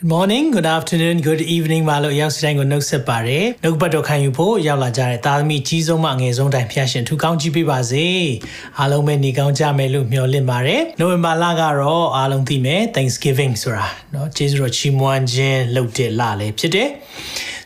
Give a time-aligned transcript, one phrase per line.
[0.00, 8.06] Good morning, good afternoon, good evening မလို့ရောက်စတိုင်းကိုနှုတ်ဆက်ပါရယ်။နှုတ်ပတ်တော်ခံယူဖို့ရောက်လာကြတဲ့သားသမီးကြီးဆုံးမှငယ်ဆုံးတိုင်းဖျားရှင်ထူကောင်းကြည့်ပေးပါစေ။
[8.78, 16.88] အားလုံးပဲနေကောင်းကြမယ်လို့မျှော်လင့်ပါရယ်။နိုဝင်ဘာလကတော့အားလုံးသိမယ် Thanksgiving ဆိုတာเนาะကျေးဇူးတော်ချီးမွမ်းခြင်းလုပ်တဲ့လလည်းဖြစ်တယ်။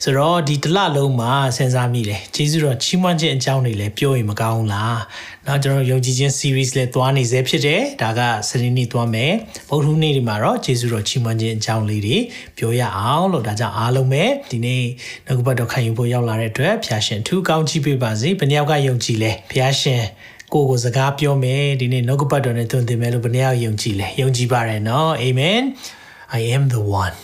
[0.06, 5.00] ဆိုတော့ဒီတစ်လလုံးမှာစဉ်းစားမိတယ်ကျေးဇူးတော်ချီးမွမ်းခြင်းအကြောင်းတွေလည်းပြောရင်မကောင်းလား
[5.48, 9.32] နောက်ကျွန်တော်ယုံကြည်ခြင်း series လည်းသွားနေစေဖြစ်တယ်ဒါကစနေနေ့သွားမယ်
[9.70, 12.18] ဗုဒ္ဓဟူးနေ့ဒီမှာတော့ကျေးဇူးတော်ချီးမွမ်းခြင်းအကြောင်းလေးတွေ
[12.58, 14.84] ပြောရအောင်လို့ဒါကြောင့်အားလုံးပဲဒီနေ့
[15.26, 20.04] နှုတ်ကပတ်တော်ခံယူဖို့ရောက်လာတဲ့အတွက်ဖျာရှင်ထူးကောင်းချီးပေးပါစေဘယ်နှယောက်ကယုံကြည်လဲဖျာရှင်
[20.54, 25.60] ကိုကိုစကားပြောမယ်ဒီနေ့နှုတ်ကပတ်တော်နဲ့သွန်သင်မယ်လို့ဘယ်နှယောက်ယုံကြည်လဲယုံကြည်ပါတယ်နော်အာမင်
[26.38, 27.16] I am the one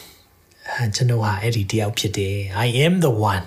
[0.94, 3.44] ကျွန်တော်ဟာအဲ့ဒီတယောက်ဖြစ်တယ် I am the one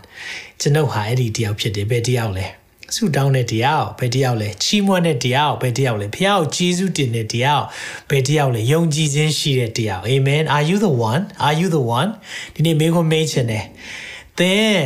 [0.61, 2.47] ကျွန်တော်ဟာအဲ့ဒီတယောက်ဖြစ်တယ်ဘယ်တယောက်လဲ
[2.95, 7.63] ဆူတောင်းတဲ့တရားဘယ်တရားလဲချီးမွမ်းတဲ့တရားဘယ်တရားလဲဖះကိုကျေးဇူးတင်တဲ့တရား
[8.09, 12.09] ဘယ်တရားလဲယုံကြည်ခြင်းရှိတဲ့တရား Amen are you the one are you the one
[12.53, 13.65] ဒီနေ့မင်းကိုမေးချင်တယ်
[14.39, 14.81] သင်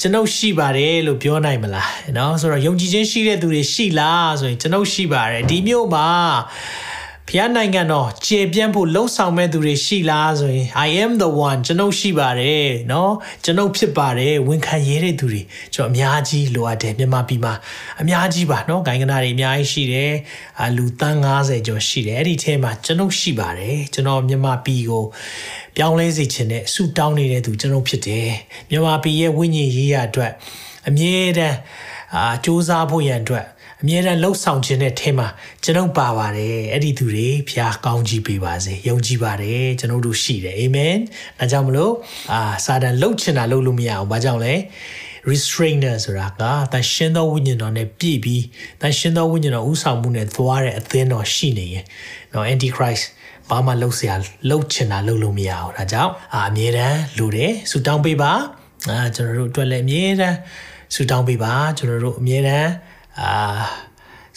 [0.00, 6.08] ကျွန်ုပ်ရှိပါတယ်လို့ပြောနိုင်မလားเนาะဆိုတော့ယုံကြည်ခြင်းရှိတဲ့သူတွေရှိလားဆိုရင်ကျွန်ုပ်ရှိပါတယ်ဒီမျိုးမှာ
[7.28, 13.10] ဖျားနိုင်ငံတော်ကျေပြန့်ဖို့လှုံ့ဆော်မဲ့သူတွေရှိလားဆိုရင် I am the one ကျွန်ုပ်ရှိပါတယ်เนาะ
[13.44, 15.42] ကျွန်ုပ်ဖြစ်ပါတယ်ဝန်ခံရတဲ့သူတွေ
[15.74, 17.54] ကျွန်တော်အများကြီးလိုအပ်တယ်မြန်မာပြည်မှာ
[18.00, 20.12] အများကြီးပါเนาะဂိုင်းကနာတွေအများကြီးရှိတယ်
[20.62, 25.04] အလူတန်း90ကျော်ရှိတယ်အဲ့ဒီထဲမှာကျွန်ုပ်ရှိပါတယ်ကျွန်တော်မြန်မာပြည်ကို
[25.76, 28.30] ပြောင်းလဲစေချင်တဲ့ဆူတောင်းနေတဲ့သူကျွန်ုပ်ဖြစ်တယ်
[28.70, 30.32] မြန်မာပြည်ရဲ့ဝိညာဉ်ရေးရအတွက်
[30.88, 31.58] အမြဲတမ်း
[32.16, 33.46] အာစူးစမ်းဖို့ရန်အတွက်
[33.82, 35.28] အမြဲတမ်းလှုပ်ဆောင်ခြင်းတဲ့ထဲမှာ
[35.64, 40.96] ကျွန်ုပ်ပါပါတယ်အဲ့ဒီသူတွေဖျားကောင်းကြီးပေးပါစေယုံကြည်ပါတယ်ကျွန်တော်တို့ရှိတယ်အာမင်
[41.38, 41.92] ဒါကြောင့်မလို့
[42.32, 44.54] အာစာတန်လှုပ်ချင်တာလှုပ်လို့မရအောင်ဘာကြောင့်လဲ
[45.30, 48.44] restrainer ဆိုတာကတန်ရှင်းသောဝိညာဉ်တော်နဲ့ပြည့်ပြီး
[48.80, 51.84] တန်ရှင်းသောဝိညာဉ်တော်ဥဆောင်မှုနဲ့သွားတဲ့အသင်းတော်ရှိနေရင်
[52.32, 53.04] နော် antichrist
[53.50, 54.12] ဘာမှလှုပ်เสีย
[54.48, 58.32] လှုပ်ချင်တာလှုပ်လို့မရအောင်ဒါကြောင့်အာအမြဲတမ်းလိုတယ်ဆူတောင်းပေးပါ
[58.90, 60.36] အာကျွန်တော်တို့အတွက်လည်းအမြဲတမ်း
[60.94, 62.70] ဆူတောင်းပေးပါကျွန်တော်တို့အမြဲတမ်း
[63.20, 63.34] အာ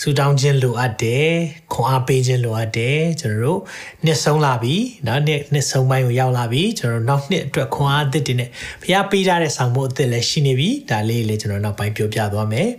[0.02, 1.32] ဆူတောင်းခြင်းလိုအပ်တယ်
[1.74, 3.60] ခွန်အားပေးခြင်းလိုအပ်တယ်ကျွန်တော်တို့
[4.06, 8.50] နှစ်ဆုံးလာပြီเนาะနှစ်နှစ်ဆုံးပိုင်းကိုရောက်လာပြီကျွန်တော်တို့နောက်နှစ်အတွက်ခွန်အားအသစ်တွေနဲ့
[8.84, 12.70] ဖျားပေးထားတဲ့ဆောင်ဖို့အသစ်လည်းရှိနေပြီဒါလေးလည်းကျွန်တော်နောက်ပိုင်းပြောပြသွားမယ်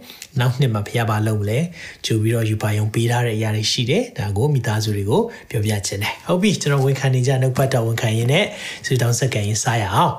[0.41, 1.61] နောက်နှစ်မှာဖျားပါလုပ်မလဲ
[2.07, 8.47] ကြိုပြီးတော့ယူပါယုံပေးထားတဲ့အရာတွေရှိတယ်ဒါကိုမိသားစုတွေကိုပြောပြခြင်းတယ်ဟုတ်ပြီကျွန်တော်ဝန်ခံနေကြနှုတ်ပတ်တော်ဝန်ခံရင်းနဲ့
[8.87, 10.15] ဆူတောင်းစက္ကန့်ရင်စားရအောင်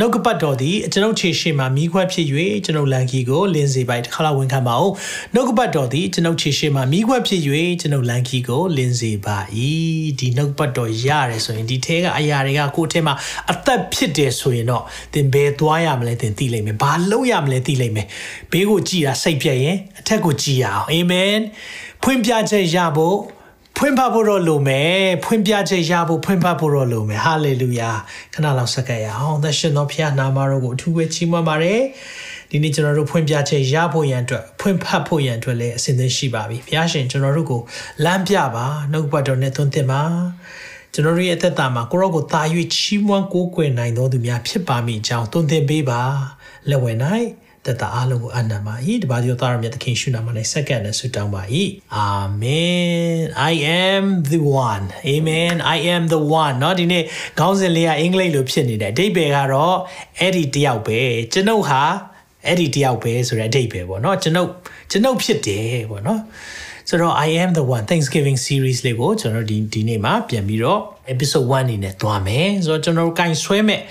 [0.00, 2.26] နှုတ်ကပတ်တော်သည်ကျွန်ုပ်ခြေရှိမှမိခွက်ဖြစ်၍
[2.64, 4.94] ကျွန်ုပ်လန်ကီကိုလင်းစေပိုက်တစ်ခါလောက်ဝန်ခံပါအောင်
[5.34, 7.42] နှုတ်ကပတ်တော်သည်ကျွန်ုပ်ခြေရှိမှမိခွက်ဖြစ်၍
[7.80, 9.38] ကျွန်ုပ်လန်ကီကိုလင်းစေပါ၏
[10.18, 13.14] ဒီနှုတ်ပတ်တော်ရတယ်ဆိုရင်ဒီထဲကအရာတွေကကိုယ့်ထဲမှာ
[13.52, 18.06] အသက်ဖြစ်တယ်ဆိုရင်တော့သင်ဘယ်သွားရမလဲသင်သိလိမ့်မယ်ဘာလုပ်ရမလဲသိလိမ့်မယ်
[18.50, 21.38] ဘေးကိုကြည်တာစိတ်ပြက်ရင်အထက်ကိုကြည်ရအောင်အာမင်
[22.02, 23.18] ဖွင့်ပြချက်ရဖို့
[23.80, 27.90] ဖွင့်ဖတ်ဖို့တော့လိုမယ်ဖွင့်ပြချက်ရဖို့ဖွင့်ဖတ်ဖို့တော့လိုမယ်ဟာလေလုယာ
[28.34, 31.80] ခဏလောက်စက္ကရအောင်သရှင်တော်ဖခင်နာမတော်ကိုအထူးပဲချီးမွမ်းပါတယ်
[32.50, 37.62] ဒီနေ့ကျွန်တော်တို့ဖွင့်ပြချက်ရဖို့ရန်အတွက်ဖွင့်ဖတ်ဖို့ရန်အတွက်လည်းအစဉ်သင့်ရှိပါပြီဘုရားရှင်ကျွန်တော်တို့ကို
[38.04, 40.02] လမ်းပြပါနှုတ်ပတ်တော်နဲ့သွန်သင်ပါ
[40.92, 42.42] ကျွန်တော်တို့ရဲ့အသက်တာမှာကိုရောကိုတာ၍
[42.74, 46.02] ချီးမွမ်းကိုးကွယ်နိုင်တော်သူများဖြစ်ပါမိကြောင်းသွန်သင်ပေးပါ
[46.68, 46.92] လက်ဝဲ၌
[47.67, 51.43] တက်တာအားလုံးကိုအနံပါ၏တပါးဒီသားရမြတ်သခင်ရှုနာမ၌စက္ကန့်နဲ့ဆုတောင်းပါ၏
[51.95, 52.07] အာ
[52.41, 53.19] မင်
[53.51, 53.53] I
[53.85, 57.03] am the one amen I am the one เนาะဒီနေ့
[57.39, 59.77] ခေါင်းစဉ်လေးကအင်္ဂလိပ်လိုဖြစ်နေတယ်အဓိပ္ပာယ်ကတော့
[60.19, 60.99] အဲ့ဒီတယောက်ပဲ
[61.33, 61.81] ကျွန်ုပ်ဟာ
[62.47, 64.49] အဲ့ဒီတယောက်ပဲဆိုတဲ့အဓိပ္ပာယ်ပေါ့เนาะကျွန်ုပ်
[64.91, 66.19] ကျွန်ုပ်ဖြစ်တယ်ပေါ့เนาะ
[66.89, 70.79] ဆိုတော့ I am the one Thanksgiving series လေးကိုကျွန်တော်ဒီဒီနေ့မှာပြန်ပြီးတော့
[71.13, 73.81] episode 1အနေနဲ့သွားမယ်ဆိုတော့ကျွန်တော်ကင်ဆွဲမဲ့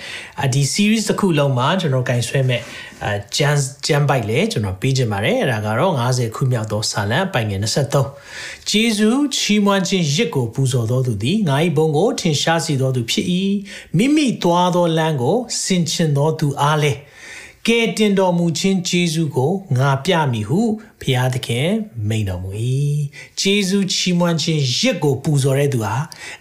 [0.53, 2.61] ဒီ series တစ်ခုလုံးမှာကျွန်တော်ကင်ဆွဲမဲ့
[3.04, 3.56] အဲဂျန်
[3.86, 13.26] ဂျန်ဘိုက်လေကျွန်တော်ပေးခြင်းပါတယ်အဲ့ဒါကတော့90ခုမြောက်သောစာလံပိုင်ငယ်23ဂျေဇုချီးမွမ်းခြင်းရစ်ကိုပူဇော်တော်သူသည်ငါ၏ဘုံကိုထင်ရှားစေတော်သူဖြစ်၏
[13.96, 16.98] မိမိသွားသောလမ်းကိုဆင်ခြင်တော်သူအားလည်း
[17.66, 20.60] ကဲတင်တော်မူခြင်းဂျေဇုကိုငါပြမည်ဟု
[21.00, 21.68] ဘုရားသခင်
[22.08, 22.50] မိန်တော်မူ၏
[23.40, 25.96] ဂျေဇုချီးမွမ်းခြင်းရစ်ကိုပူဇော်တဲ့သူဟာ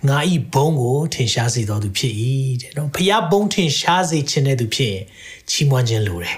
[0.07, 0.18] ငါ၏
[0.53, 2.13] ဘုံကိုထင်ရှားစေတော်သူဖြစ်၏
[2.62, 5.03] တဲ့နော်ဘုရားဘုံထင်ရှားစေခြင်းတဲ့သူဖြစ်ရင်
[5.50, 6.38] ချီးမွမ်းခြင်းလိုတယ်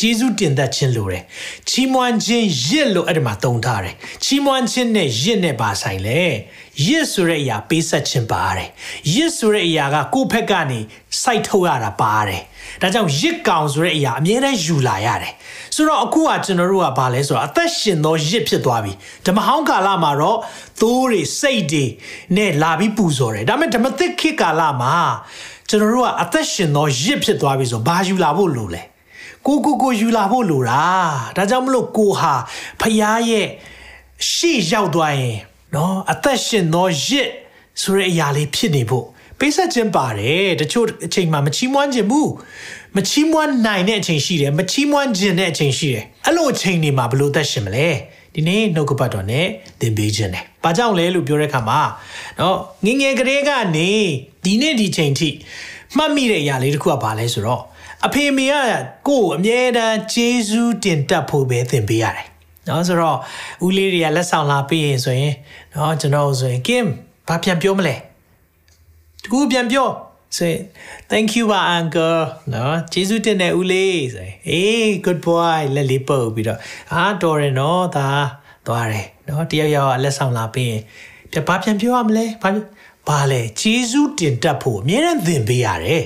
[0.00, 1.22] ဂျေဇုတင်သက်ခြင်းလိုတယ်
[1.68, 3.94] ချီးမွမ်းခြင်းရစ်လို့အဲ့ဒီမှာသုံးထားတယ်
[4.24, 6.22] ချီးမွမ်းခြင်းနဲ့ရစ်နဲ့ပါဆိုင်လေ
[6.86, 8.68] ရစ်ဆိုတဲ့အရာပေးဆက်ခြင်းပါတယ်
[9.14, 10.78] ရစ်ဆိုတဲ့အရာကကိုယ့်ဘက်ကနေ
[11.22, 12.42] စိုက်ထုတ်ရတာပါတယ်
[12.82, 15.32] ဒါကြောင့်ရစ်ကောင်ဆိုတဲ့အရာအမြဲတမ်းယူလာရတယ်
[15.74, 18.92] ဆိုတော့အခုကကျွန်တော်တို့ကဘာလဲဆိုတော့အသက်ရှင်သောရစ်ဖြစ်သွားပြီ
[19.26, 20.38] ဓမ္မဟောင်းကာလမှာတော့
[20.80, 21.84] သိုးတွေစိတ်တွေ
[22.36, 24.96] နဲ့လာပြီးပူဇော်တယ်ဒါပေမဲ့ဓမ္မသစ်ခေတ်ကာလမှာ
[25.68, 28.82] ကျွန်တော်တို့ကအသက်ရှင်သောရစ်ဖြစ်သွားပြီဆိုဘာယူလာဖို့လိုလဲ
[29.46, 30.84] ကိုကိုကိုယူလာဖို့လိုတာ
[31.36, 32.34] ဒါကြောင့်မလို့ကိုဟာ
[32.80, 33.46] ဖရားရဲ့
[34.32, 35.38] ရှေ့ရောက်သွားရင်
[35.74, 37.28] နော်အသက်ရှင်သောရစ်
[37.82, 39.04] ဆိုတဲ့အရာလေးဖြစ်နေဖို့
[39.38, 42.30] ပေးဆက်ခြင်းပါတယ်တချို့အချိန်မှာမချီးမွမ်းခြင်းဘူး
[42.96, 47.88] မချီးမွမ်းနိုင်တဲ့အချိန်ရှိတယ်မချီးမွမ်းခြင်းတဲ့အချိန်ရှိတယ်အဲ့လိုအချိန်တွေမှာဘယ်လိုသက်ရှင်မလဲ
[48.34, 49.46] ဒီနေ့နှုတ်ကပတ်တော်နဲ့
[49.80, 51.80] သင်ပေးခြင်းတယ်။ဘာကြောင့်လဲလို့ပြောတဲ့အခါမှာ
[52.40, 53.90] နော်ငငယ်ကလေးကနေ
[54.44, 55.28] ဒီနေ့ဒီချိန်ထိ
[55.96, 57.62] မှတ်မိတဲ့အရာလေးတစ်ခုကဘာလဲဆိုတော့
[58.04, 58.54] အဖေမေက
[59.08, 62.26] ကိုယ်အမြဲတမ်းဂျေဇူးတင်တတ်ဖို့ပဲသင်ပေးရတယ်။
[62.68, 63.18] နော်ဆိုတော့
[63.66, 65.34] ဦးလေးတွေကလက်ဆောင်လာပေးရင်ဆိုရင်
[65.74, 66.84] နော်ကျွန်တော်ဆိုရင်ကင်
[67.28, 67.96] ဘာပြန်ပြောမလဲ။
[69.22, 69.88] တကူပြန်ပြော
[70.36, 70.62] ဆိုရင်
[71.10, 72.20] thank you ပါ uncle
[72.54, 76.58] နော်ကျေးဇူးတင်တယ်ဦးလေးဆိုရင် hey good boy လက်လေးပုတ်ပြီးတော့
[76.92, 78.08] အာတော်တယ်နော်ဒါ
[78.66, 80.82] သွားတယ်နော်တယောက်ယောက်လက်ဆောင်လာပေးရင်
[81.32, 82.50] ပြဘာပြန်ပြောရမလဲဘာ
[83.08, 86.04] ဘာလဲကျေးဇူးတင်တတ်ဖို့အမြဲတမ်းသင်ပေးရတယ်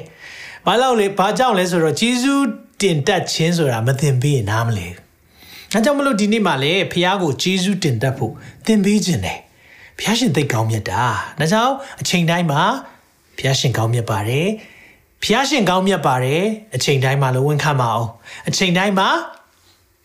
[0.66, 2.44] ဘာလို့လဲဘာကြောင့်လဲဆိုတော့ကျေးဇူး
[2.80, 4.86] တင်တတ်ခြင်းဆိုတာမသင်ပေးရင်နားမလဲ
[5.72, 8.32] အဲကြောင့်မလို့ဒီနေ့မှလည်းဖះကိုကျေးဇူးတင်တတ်ဖို့
[8.66, 9.38] သင်ပေးခြင်းတယ်
[9.98, 11.02] ဖះရှင်သိကောင်းမြတ်တာ
[11.38, 12.62] ဒါကြောင့်အချိန်တိုင်းမှာ
[13.38, 14.48] ဖះရှင်ကောင်းမြတ်ပါတယ်
[15.22, 16.42] ဖះရှင်ကောင်းမြတ်ပါတယ်
[16.74, 18.08] အချိန်တိုင်းမှာလည်းဝန်ခံပါအောင်
[18.48, 19.08] အချိန်တိုင်းမှာ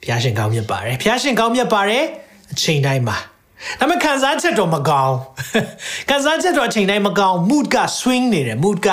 [0.03, 2.03] ဖះရှင်ကောင်းမြတ်ပါတယ်ဖះရှင်ကောင်းမြတ်ပါတယ်
[2.51, 3.17] အချိန်တိုင်းမှာ
[3.79, 5.15] ဒါပေမဲ့ခံစားချက်တော့မကောင်း
[6.09, 8.89] ခံစားချက်တော့အချိန်တိုင်းမကောင်း mood က swing နေတယ် mood က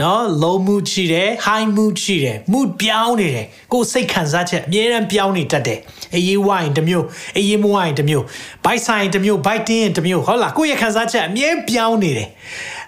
[0.00, 5.78] နော် low mood ရှိတယ် high mood ရှိတယ် mood ပြောင်းနေတယ်ကိုယ်စိတ်ခံစားချက်အမြဲတမ်းပြောင်းနေတတ်တယ်
[6.14, 7.06] အေးရေးဝိုင်းတစ်မျိုး
[7.36, 8.24] အေးရေးမဝိုင်းတစ်မျိုး
[8.64, 12.28] bite sign တစ်မျိုး bite တင်းတစ်မျိုးဟုတ်လားကိုယ့်ရဲ့ခံစားချက်အမြဲပြောင်းနေတယ်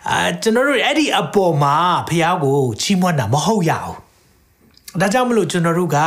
[0.09, 1.77] အာကျွန်တော်တို့အဲ့ဒီအပေါ်မှာ
[2.09, 4.10] ဖះကိုချီးမွမ်းတာမဟုတ်ရဘူး
[4.99, 5.99] ဒါကြောင့်မလို့ကျွန်တော်တို့က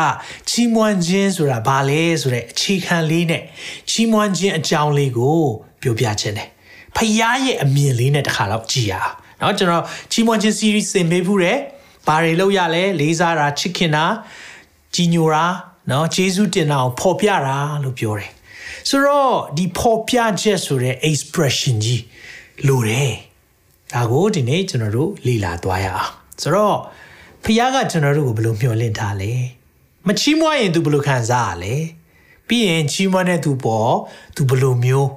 [0.49, 3.43] ချီးမွမ်းခြင်းဆိုတာဘာလဲဆိုတဲ့အခြေခံလေးနဲ့
[3.89, 5.41] ချီးမွမ်းခြင်းအကြောင်းလေးကို
[5.81, 6.47] ပြောပြခြင်းတယ်။
[6.95, 11.57] ဖခင်ရဲ့အမြင်လေးနဲ့တစ်ခါတော့ကြည်ရအောင်။နော်ကျွန်တော်ချီးမွမ်းခြင်း series သင်ပေးဖူးတယ်။
[12.07, 14.05] ဘာတွေလုပ်ရလဲ၊လေးစားတာ၊ချစ်ခင်တာ၊
[14.95, 15.45] ကြီးညိုတာ၊
[15.91, 18.31] နော်ယေရှုတင်တာကိုဖော်ပြတာလို့ပြောတယ်။
[18.89, 22.03] ဆိုတော့ဒီဖော်ပြချက်ဆိုတဲ့ expression ကြီး
[22.67, 23.11] လိုတယ်။
[23.93, 26.77] ဒါကိုဒီနေ့ကျွန်တော်တို့လေ့လာသွားရအောင်။ဆိုတော့
[27.44, 29.32] ဖခင်ကကျွန်တော်တို့ကိုဘယ်လိုမျှော်လင့်ထားလဲ
[30.06, 31.74] မချီးမွမ်းရင် तू ဘယ်လိုခံစားရလဲ
[32.48, 33.92] ပြီးရင်ချီးမွမ်းတဲ့ तू ပေါ်
[34.36, 35.08] तू ဘယ်လိုမျိုး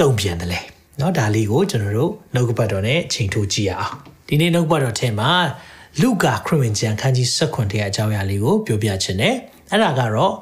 [0.00, 0.60] တုံ့ပြန်တယ်လဲ
[0.98, 3.94] เนาะဒါလေးကိုကျွန်တော်တို့နှုတ်ကပတ်တော်နဲ့ချိန်ထိုးကြည့်ရအောင်
[4.28, 5.30] ဒီနေ့နှုတ်ကပတ်တော်ထဲမှာ
[6.00, 9.34] လူကာခရစ်ဝင်ကျမ်းခန်းကြီး16တဲ့အကြောင်းအရာလေးကိုပြောပြချင်တယ်
[9.70, 10.34] အဲ့ဒါကတော့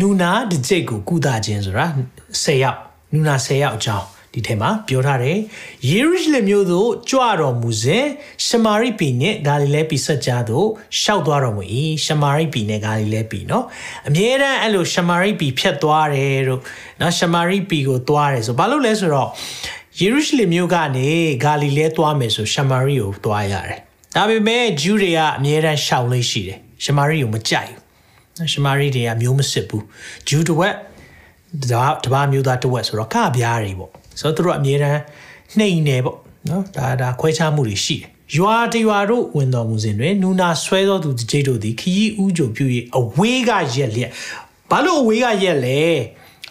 [0.00, 1.86] နူနာတစ်ကြိတ်ကိုကုသခြင်းဆိုတာ
[2.42, 2.78] 10ယောက်
[3.12, 5.38] နူနာ10ယောက်အကြောင်း ဒီထဲမှာပြောထားတယ်
[5.88, 8.06] ယေရုရှလင်မြို့သို့ကြွတော်မူစဉ်
[8.46, 10.66] ရှမာရိပြည်နှင့်ဂါလိလဲပြည်ဆက်ကြားသို့
[11.00, 11.62] ရှောက်သွားတော်မူ၏
[12.04, 13.64] ရှမာရိပြည်နဲ့ဂါလိလဲပြည်เนาะ
[14.08, 16.60] အမြဲတမ်းအဲ့လိုရှမာရိပြည်ဖြတ်သွားတယ်တို့
[16.98, 19.30] เนาะရှမာရိပြည်ကိုသွားတယ်ဆိုဘာလို့လဲဆိုတော့
[20.00, 21.08] ယေရုရှလင်မြို့ကနေ
[21.44, 23.80] ဂါလိလဲသွားမယ်ဆိုရှမာရိကိုသွားရတယ်
[24.16, 27.72] ဒါပေမဲ့ဂျူးတွေကအမြဲတမ်းရှောက်လေးရှိတယ်ရှမာရိကိုမကြိုက်
[28.36, 29.84] ဘူးရှမာရိတွေကမျိုးမစစ်ဘူး
[30.28, 30.74] ဂျူးတစ်ဝက်
[31.62, 34.99] တပါတပါမျိုးသားတစ်ဝက်ဆိုတော့ကပြားတွေပေါ့ ဆိုတော့သူတို့အမြဲတမ်း
[35.57, 36.17] နှိမ်နေပေါ့
[36.49, 42.65] နော်ဒါဒါခွဲခြားမှုတွေရှိတယ်ရွာတရွာတို့ဝင်တော်မူစဉ်တွင်နူနာဆွဲသောသူတကြိတ်တို့သည်ခရီးဥကြုံပြု၍
[42.97, 44.11] အဝေးကရက်လျက်
[44.69, 45.81] ဘာလို့အဝေးကရက်လဲ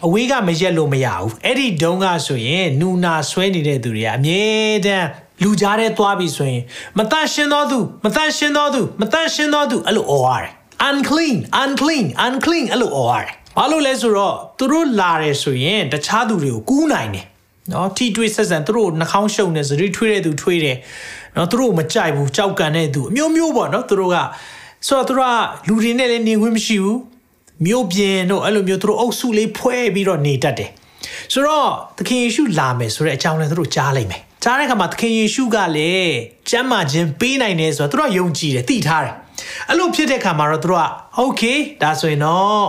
[0.05, 4.41] အဝေးကမရက်လို့မရဘူးအဲ့ဒီဒုံကဆိုရင်နူနာဆွဲနေတဲ့သူတွေကအမြဲ
[4.85, 5.07] တမ်း
[5.43, 6.61] လူကြားထဲသွားပြီဆိုရင်
[6.97, 10.53] မတန့်ရှင်းသောသူမတန့်ရှင်းသောသူမတန့်ရှင်းသောသူအဲ့လိုអော်ရတယ်
[10.89, 17.25] unclean unclean unclean အဲ့လိုអော်ရတယ်ဘာလို့လဲဆိုတော့သူတို့လာတယ်ဆိုရင်တခြားသူတွေကိုကူးနိုင်တယ်
[17.72, 20.76] နော်ထိတွေ့ဆက်ဆံသူတို့နှာခေါင်းရှုံနေစရိထွေးတဲ့သူထွေးတယ်
[21.36, 24.16] နော်သူတို့မကြိုက်ဘူးကြောက်ကန်တဲ့သူအမျိုးမျိုးပေါ့နော်သူတို့က
[24.88, 26.98] ဆိုတော့သူတို့ကလူတွေနဲ့လည်းနေခွင့်မရှိဘူး
[27.66, 30.70] မြို့ပြင်တို့အဲ့လိုမျိုးသူတို့အုပ်စုလေးဖွဲ့ပြီးတော့နေတတ်တယ်
[31.32, 36.14] ဆိုတော့သခင်ယေရှုလာမယ်ဆိုတဲ့အကြောင်းလည်းသူတို့ကြားလိုက်မယ်ကြားတဲ့အခါမှာသခင်ယေရှုကလည်း
[36.50, 39.14] ကျမ်းမာခြင်းပေးနိုင်တယ်ဆိုတော့သူတို့ကယုံကြည်တယ်သိထားတယ်
[39.68, 41.42] အဲ့လိုဖြစ်တဲ့အခါမှာတော့သူတို့ကโอเค
[41.82, 42.66] ဒါဆိုရင်တော့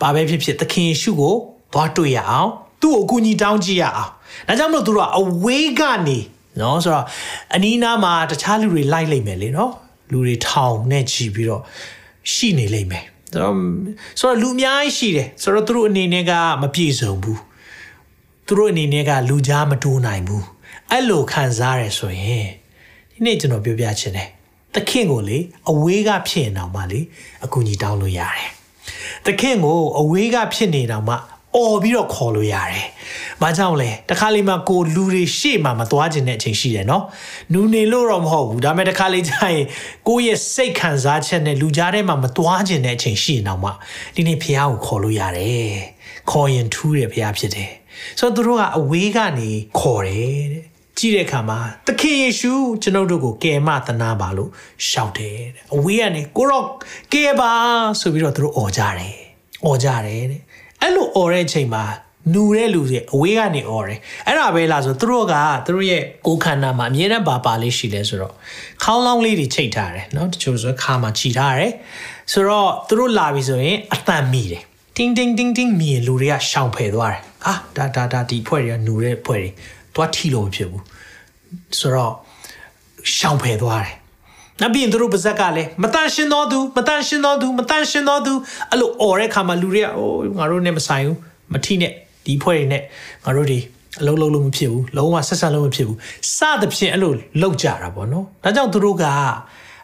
[0.00, 1.34] ဘာပဲဖြစ်ဖြစ်သခင်ယေရှုကို
[1.72, 2.50] သွားတွေ့ရအောင်
[2.82, 4.10] သူ့ကိုအကူအညီတောင်းကြည့်ရအောင်
[4.47, 6.19] ဒါကြောင့်မလို့သူတို့ကအဝေးကနေ
[6.59, 7.05] နော်ဆိုတော့
[7.55, 9.71] အနီးနားမှာတခြားလူတွေလိုက်လိမ့်မယ်လေနော်
[10.11, 11.61] လူတွေထောင်နဲ့ချီပြီးတော့
[12.33, 13.55] ရှိနေလိမ့်မယ်ဆိုတော့
[14.19, 17.41] ဆိုတော့လူအများကြီးရှိတယ်ဆိုတော့သူတို့အနေနဲ့ကမပြည့်စုံဘူး
[18.47, 20.45] သူတို့အနေနဲ့ကလူကြားမတိုးနိုင်ဘူး
[20.89, 22.47] အဲ့လိုခံစားရဆိုရင်
[23.11, 24.29] ဒီနေ့ကျွန်တော်ပြောပြချင်တယ်
[24.75, 25.37] သခင်ကိုလေ
[25.69, 27.01] အဝေးကဖြစ်ရင်တော့မှလေ
[27.45, 28.49] အကူကြီးတောင်းလို့ရတယ်
[29.25, 31.15] သခင်ကိုအဝေးကဖြစ်နေတာမှ
[31.55, 32.87] အော်ပြီးတော့ခေါ်လို့ရတယ်။
[33.41, 37.03] ဘာကြောင့်လဲတခါလေးမှကိုလူတွေရှေ့မှာမသွားခြင်းတဲ့အချိန်ရှိတယ်နော်။
[37.53, 39.63] နူနေလို့တော့မဟုတ်ဘူး။ဒါပေမဲ့တခါလေးကျရင်
[40.07, 43.69] ကိုယ့်ရဲ့စိတ်ခံစားချက်နဲ့လူကြားထဲမှာမသွားခြင်းတဲ့အချိန်ရှိရင်တော့မှ
[44.15, 45.71] ဒီနေ့ဖះကိုခေါ်လို့ရတယ်။
[46.31, 47.71] ခေါ်ရင်ထူးတယ်ဖះဖြစ်တယ်။
[48.19, 50.65] ဆိုတော့သူတို့ကအဝေးကနေခေါ်တယ်တဲ့။
[50.97, 52.53] ကြည့်တဲ့အခါမှာသခင်ယေရှု
[52.83, 54.49] ကျွန်ုပ်တို့ကိုကယ်မသနာပါလို့
[54.89, 56.63] ရှောက်တယ်တဲ့အဝေးကနေကိုရော
[57.13, 57.51] ကယ်ပါ
[57.99, 59.15] ဆိုပြီးတော့သူတို့អော်ကြတယ်
[59.65, 60.41] អော်ကြတယ်တဲ့
[60.82, 61.84] အဲ့လိုអော်တဲ့အချိန်မှာ
[62.34, 65.34] နူတဲ့လူတွေအဝေးကနေអော်တယ်အဲ့ဒါပဲလားဆိုသူတို့က
[65.66, 68.34] သူတို့ရဲ့ကိုယ်ခန္ဓာမှာအမြဲတမ်းပါပါလေးရှိလဲဆိုတော့
[68.82, 71.72] ခေါင်းလောင်းလေးတွေချိတ်ထားတယ်เนาะတချို့ဆိုခါမှာခြိထားတယ်
[72.32, 74.62] ဆိုတော့သူတို့လာပြီဆိုရင်အတန်မိတယ်
[74.96, 79.50] တင်းတင်းတင်းတင်းမြင်လူတွေကရှောင်ဖယ်သွားတယ်အာဒါဒါဒါဒီဖွဲ့တွေကနူတဲ့ဖွဲ့တွေ
[79.94, 80.84] သွားထီလို့မဖြစ်ဘူး
[81.78, 82.12] ဆိုတော့
[83.16, 83.94] ရှောင်ဖယ်သွားတယ်
[84.61, 88.33] နောက်ပြီးရင်သူတို့ပါဇက်ကလည်းမတန်ရှင်တော်သူမတန်ရှင်တော်သူမတန်ရှင်တော်သူ
[88.69, 91.17] အဲ့လိုអော်တဲ့ခါမှာလူတွေကအိုးငါတို့နဲ့မဆိုင်ဘူး
[91.53, 91.91] မထိနဲ့
[92.25, 92.83] ဒီဖွဲ့တွေနဲ့
[93.25, 93.59] ငါတို့တွေ
[93.99, 95.97] အလုံးလုံးလို့မဖြစ်ဘူးလုံးဝဆက်ဆက်လို့မဖြစ်ဘူး
[96.37, 99.05] စသဖြင့်အဲ့လိုလောက်ကြတာပေါ့နော်ဒါကြောင့်သူတို့က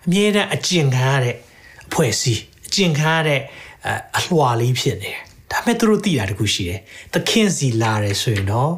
[0.06, 1.36] အမြဲတမ်းအကျင့်ခံရတဲ့
[1.88, 3.42] အဖွဲ့အစည်းအကျင့်ခံရတဲ့
[4.18, 5.20] အလွှာလေးဖြစ်နေတယ်
[5.52, 6.80] ဒါပေမဲ့သူတို့သိတာတခုရှိတယ်
[7.14, 8.72] သခင်စီလာတယ်ဆိုရင်တော့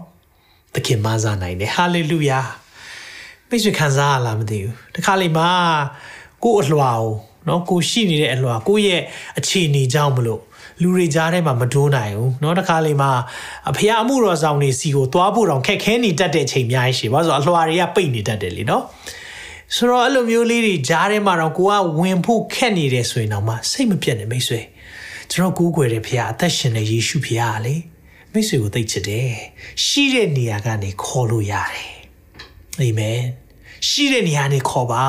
[0.75, 2.39] သခင်မဆာနိုင်တယ်ဟာလေလုယာ
[3.48, 5.48] မိတ်ဆွေခံစားရလားမသိဘူးတခါလေမှာ
[6.44, 7.12] ကို့အလွှာကို
[7.48, 9.00] နော်ကိုရှိနေတဲ့အလွှာကိုရဲ့
[9.38, 10.42] အခြေအနေကြောင့်မလို့
[10.82, 13.10] လူတွေကြားထဲမှာမတိုးနိုင်ဘူးเนาะတခါလေမှာ
[13.70, 18.82] အဖေအမှုတော်ဆောင်နေစီကိုသွားဖို့တော့ခက်ခဲနေတတ်တဲ့ချိန်များရှိပါဆိုအလွှာတွေကပိတ်နေတတ်တယ်လीเนาะ
[19.74, 24.60] ဆိုတော့အဲ့လိုမျိုးလေးတွေကြားထဲမှာတော့ကိုကဝင်ဖို့ခက်နေတယ်ဆိုရင်တော့မှစိတ်မပြတ်နဲ့မိတ်ဆွေ
[25.30, 27.74] ကျွန်တော်ကူးကွယ်တဲ့ဖေအသက်ရှင်တဲ့ယေရှုဖေကလေ
[28.32, 29.32] မိတ်ဆွေကိုသိချစ်တယ်
[29.84, 31.97] ရှိတဲ့နေရာကနေခေါ်လို့ရတယ်
[32.81, 33.21] အာမင်
[33.87, 35.05] ရှိတဲ့နေရာနေခေါ်ပါ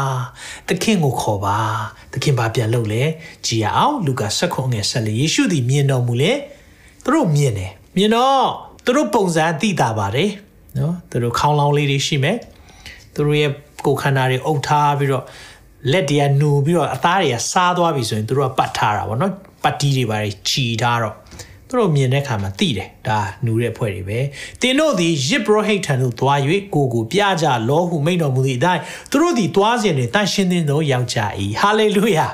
[0.69, 1.59] သခင်ကိုခေါ်ပါ
[2.13, 3.03] သခင်ဘာပြန်လုပ်လဲ
[3.47, 6.33] ကြည်အောင်လူကာ7ခုငယ်14ယေရှုသည်မြင်တော်မူလေ
[7.05, 8.47] သူတို့မြင်တယ်မြင်တော့
[8.85, 10.31] သူတို့ပုံစံသိတာပါတယ်
[10.79, 12.37] နော်သူတို့ခေါင်းလောင်းလေးတွေရှိမယ်
[13.15, 13.51] သူတို့ရဲ့
[13.87, 15.25] ကိုယ်ခန္ဓာတွေအုပ်ထားပြီးတော့
[15.91, 21.17] လက်တွေကနူပြီးတော့အသားတွေကစားသွားပြီဆိုရင်သူတို့ကပတ်ထားတာပေါ့နော်ပတ်တီးတွေပါချီထားတော့
[21.70, 24.20] သူတို့မြင်တဲ့အခါမှာသိတယ်ဒါနူတဲ့အဖွဲ့တွေပဲ
[24.62, 26.40] တင်တို့သည်ရစ်ဘရဟိတ်ထံသို့သွား၍
[26.74, 32.28] ကိုကိုပြကြလောဟုမိန်တော်မူသည့်အတိုင်းသူတို့သည်သွားစဉ်တွင်တန်ရှင်းသည်သောယောက်ျား၏ဟာလေလုယာ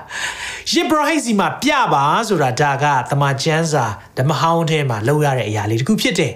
[0.72, 3.86] ရစ်ဘရဟိတ်စီမှာပြပါဆိုတာဒါကတမန်ကျမ်းစာ
[4.18, 6.34] ဓမ္မဟောင်းထဲမှာလောက်ရတဲ့အရာလေးတစ်ခုဖြစ်တယ်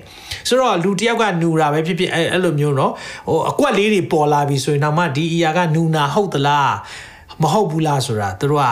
[0.48, 2.92] ဆိုတော့လူတယောက်ကနူတာပဲဖြစ်ဖြစ်အဲ့အဲ့လိုမျိုးเนาะ
[3.28, 6.74] ဟိုအကွက်လေးတွေပေါ်လာပြီဆိုရင်တော့မှဒီအရာကနူနာဟုတ်သလား
[7.42, 8.68] မဟုတ်ဘူးလားဆိုတာသူတို့က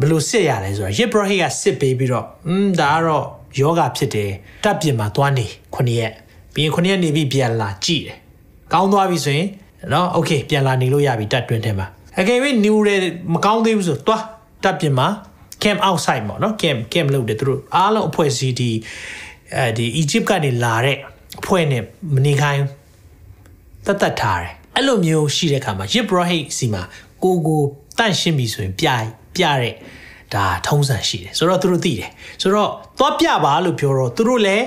[0.00, 3.26] ဘယ်လိုစစ်ရလဲဆိုတော့ရစ်ဘရဟိတ်ကစစ်ပေးပြီးတော့อืมဒါကတော့
[3.60, 4.30] ယောဂဖြစ်တယ်
[4.64, 6.12] တပ်ပြင်မှာသွားနေခုနှစ်ရက်
[6.54, 8.18] ပြီးရင်ခုနှစ်ရက်နေပြီးပြန်လာကြည့်တယ်
[8.72, 9.48] ကောင်းသွားပြီဆိုရင်
[9.92, 11.86] နော်โอเคပြန်လာနေလို့ရပြီတပ်တွင်းထဲမှာ
[12.18, 13.00] အကယ်၍နူတယ်
[13.34, 14.22] မကောင်းသေးဘူးဆိုသွား
[14.64, 15.08] တပ်ပြင်မှာ
[15.62, 18.70] camp outside ပေါ့နော် camp camp လုပ်တယ်သူတို့အားလုံးအဖွဲ့အစည်းဒီ
[19.56, 20.96] အဲဒီ Egypt ကနေလာတဲ့
[21.40, 21.82] အဖွဲ့နဲ့
[22.14, 22.64] မနေခိုင်း
[23.86, 26.82] တတ်တတ်ထားတယ်အဲ့လိုမျိုးရှိတဲ့အခါမှာ Yip Rohit စီမှာ
[27.22, 27.62] ကိုကို
[27.98, 28.86] တန့်ရှင်းပြီဆိုရင်ပြ
[29.36, 29.74] ပြတဲ့
[30.33, 32.09] ဒါထုံးစံရှိတယ်ဆိုတော့သူတို့သိတယ်
[32.41, 32.69] ဆိုတော့
[32.99, 34.65] သွားပြပါလို့ပြောတော့သူတို့လည်း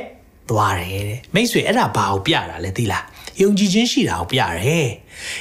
[0.50, 3.04] သွားတယ်တဲ့မိတ်ဆွေအဲ့ဒါဘာကိုပြတာလဲသိလား
[3.42, 4.88] ယုံကြည်ခြင်းရှိတာကိုပြတယ်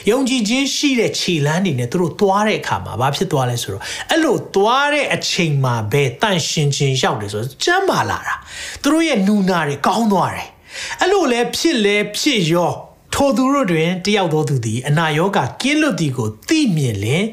[0.10, 8.36] ယုံကြည်ခြင်းရှိတဲ့ခြေလမ်းတွေနဲ့သူတို့သွားတဲ့အခါမှာဘာဖြစ်သွားလဲဆိုတော့အဲ့လိုသွားတဲ့အချိန်မှာပဲတန့်ရှင်ခြင်းရောက်တယ်ဆိုတော့ကျမ်းပါလာတာ
[8.82, 10.48] သူတို့ရဲ့နူနာတွေကောင်းသွားတယ်
[11.02, 12.74] အဲ့လိုလဲဖြစ်လဲဖြစ်ရော
[13.14, 17.24] ထိုသူတို့တွင်တယောက်သောသူသည်အနာရောဂါကင်းလွတ်သည်ကိုသိမြင်လင်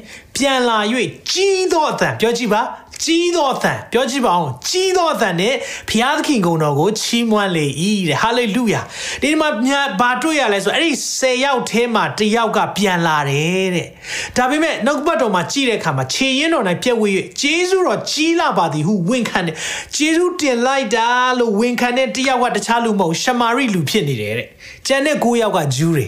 [0.40, 0.78] ပြန်လာ၍
[1.30, 2.62] ကြီးသောအသံပြောကြည့်ပါ
[3.04, 5.54] ကြီးသောအသံပြောကြည့်ပါအောင်ကြီးသောအသံနဲ့
[5.88, 7.66] ဘုရားသခင်ကုံတော်ကိုချီးမွမ်းလေ၏
[8.08, 8.80] တဲ့ဟာလေလုယာ
[9.22, 13.88] ဒီမှာညာဘာတွေ့ရလဲဆိုအဲ့ဒီ10ယောက်ထဲမှာတယောက်ကပြန်လာတယ်တဲ့
[14.36, 19.54] ဒါပေမဲ့နှုတ်ပတ်တော်မှာကြည့်တဲ့အခါမှာခြေရင်းတော်၌ပြက်ဝေး၍ဂျေဇုတော်ကြီးလာပါသည်ဟုဝန်ခံတယ်
[19.96, 24.48] ဂျေဇုတင်လိုက်တာလို့ဝန်ခံတဲ့တယောက်ကတခြားလူမဟုတ်ရှမာရိလူဖြစ်နေတယ်တဲ့
[24.86, 26.06] ကျန်တဲ့9ယောက်ကဂျူးတွေ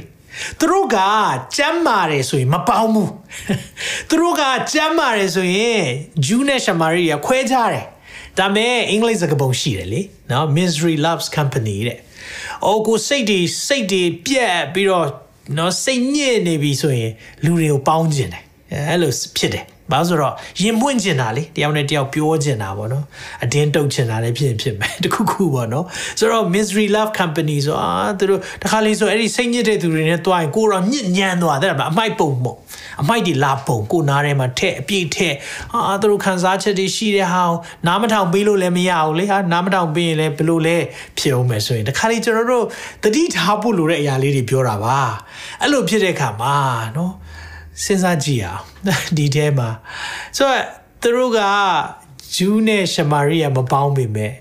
[0.59, 0.99] သူတို့က
[1.57, 3.13] ကြမ်းမာတယ်ဆိုရင်မပေါင်းဘူး
[4.09, 5.83] သူတို့ကကြမ်းမာတယ်ဆိုရင်
[6.27, 7.85] ဂျူးနဲ့ရှမာရိကခွဲကြတယ်
[8.39, 11.99] ဒါမဲ့အင်္ဂလိပ်စကားပုံရှိတယ်လေနော် misery loves company တဲ့
[12.67, 15.07] အိုးကိုစိတ်တွေစိတ်တွေပြက်ပြီးတော့
[15.59, 17.13] နော်စိတ်ညစ်နေပြီဆိုရင်
[17.45, 18.45] လူတွေကိုပေါင်းကျင်တယ်
[18.89, 23.05] အဲ့လိုဖြစ်တယ် ဘာလို့ဆိုတော့ရင်ပွင့်ကျင်တာလေတယောက်နဲ့တယောက်ပြောကျင်တာပေါ့နော်
[23.45, 25.85] အတင်းတုတ်ကျင်တာလည်းဖြစ်ရင်ဖြစ်မယ်တခုခုပေါ့နော်
[26.19, 32.57] ဆိုတော့ misery love company ဆိုအာသူတို့တခါလေးဆိုအဲ့ဒီစိတ်ညစ်တဲ့သူတွေနဲ့တွားရင်ကိုတော့ညစ်ညမ်းသွားတယ်အမိုက်ပုံပေါ့
[33.01, 35.35] အမိုက်တွေလာပုံကိုနားထဲမှာထက်အပြည့်ထက်
[35.89, 37.43] အာသူတို့ခံစားချက်တွေရှိတဲ့ဟာ
[37.87, 40.77] နားမထောင်ပေးလို့လည်းမရဘူးလေဟာနားမထောင်ပေးရင်လည်းဘယ်လိုလဲ
[41.19, 42.65] ဖြစ်အောင်မယ်ဆိုရင်တခါလေးကျွန်တော်တို့
[43.05, 44.99] တတိထားဖို့လိုတဲ့အရာလေးတွေပြောတာပါ
[45.61, 46.57] အဲ့လိုဖြစ်တဲ့အခါမှာ
[46.97, 47.13] နော်
[47.85, 48.63] စဉ်းစားကြည့်အောင်
[49.17, 49.69] ဒီထဲမှာ
[50.37, 50.63] ဆိုတော့
[51.03, 51.41] သူတို့က
[52.37, 54.33] ဂျူးနဲ့ရှမာရိယမပေါင်းပေမဲ့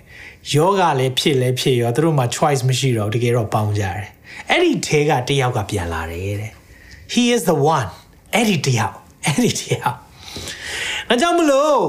[0.53, 4.07] ယောဂလည်းဖြစ်လည်းဖြစ်ရောသူတို့မှာ choice မရှိတော့တကယ်တော့ပေါင်းကြတယ်
[4.49, 6.51] အဲ့ဒီထဲကတယောက်ကပြန်လာတယ်တဲ့
[7.13, 7.89] he is the one
[8.33, 8.95] အဲ့ဒီတယောက်
[9.25, 9.95] အဲ့ဒီတယောက်
[11.09, 11.79] ဒါကြောင့်မလို့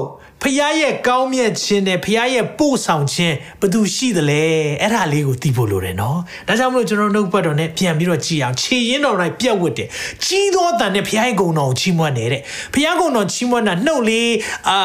[0.43, 4.43] ဖခင်ရဲ့ကောင်းမြတ်ခြင်းနဲ့ဖခင်ရဲ့ပို့ဆောင်ခြင်းဘသူရှိသလဲ
[4.81, 9.87] အဲ့ဒါလေးကိုသိဖို့လိုတယ်နော်ဒါကြောင့်မလို့ကျွန်တော်နှုတ်ပတ်တော်နဲ့ပြန်ပြီးတော့ကြည်အောင်ခြေရင်းတော်တိုင်းပြတ်ဝတ်တယ်
[10.25, 12.41] ကြီးသောတန်နဲ့ဖခင်ရဲ့ဂုဏ်တော်ကိုချီးမွမ်းနေတဲ့
[12.73, 14.31] ဖခင်ဂုဏ်တော်ချီးမွမ်းတာနှုတ်လေး
[14.69, 14.77] အာ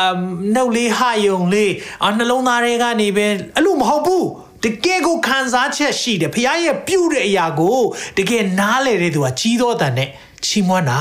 [0.54, 1.72] နှုတ်လေးဟာယုံလေး
[2.02, 4.26] အာနှလုံးသားတွေကနေပဲအဲ့လိုမဟုတ်ဘူး
[4.64, 7.78] တကယ်ကိုခံစားချက်ရှိတယ်ဖခင်ရဲ့ပြုတဲ့အရာကို
[8.18, 10.08] တကယ်နားလေတဲ့သူကကြီးသောတန်နဲ့
[10.44, 11.00] ချီးမွမ်းတာ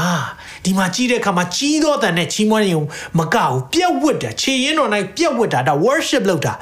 [0.66, 2.82] ဒီမှာကြီးတဲ့အခါမှာကြီးသောတန်နဲ့ချီးမွမ်းရုံ
[3.20, 6.54] မကဘူးပြက်ဝတ်တာခြေရင်းတော်၌ပြက်ဝတ်တာဒါ worship လုပ်တာ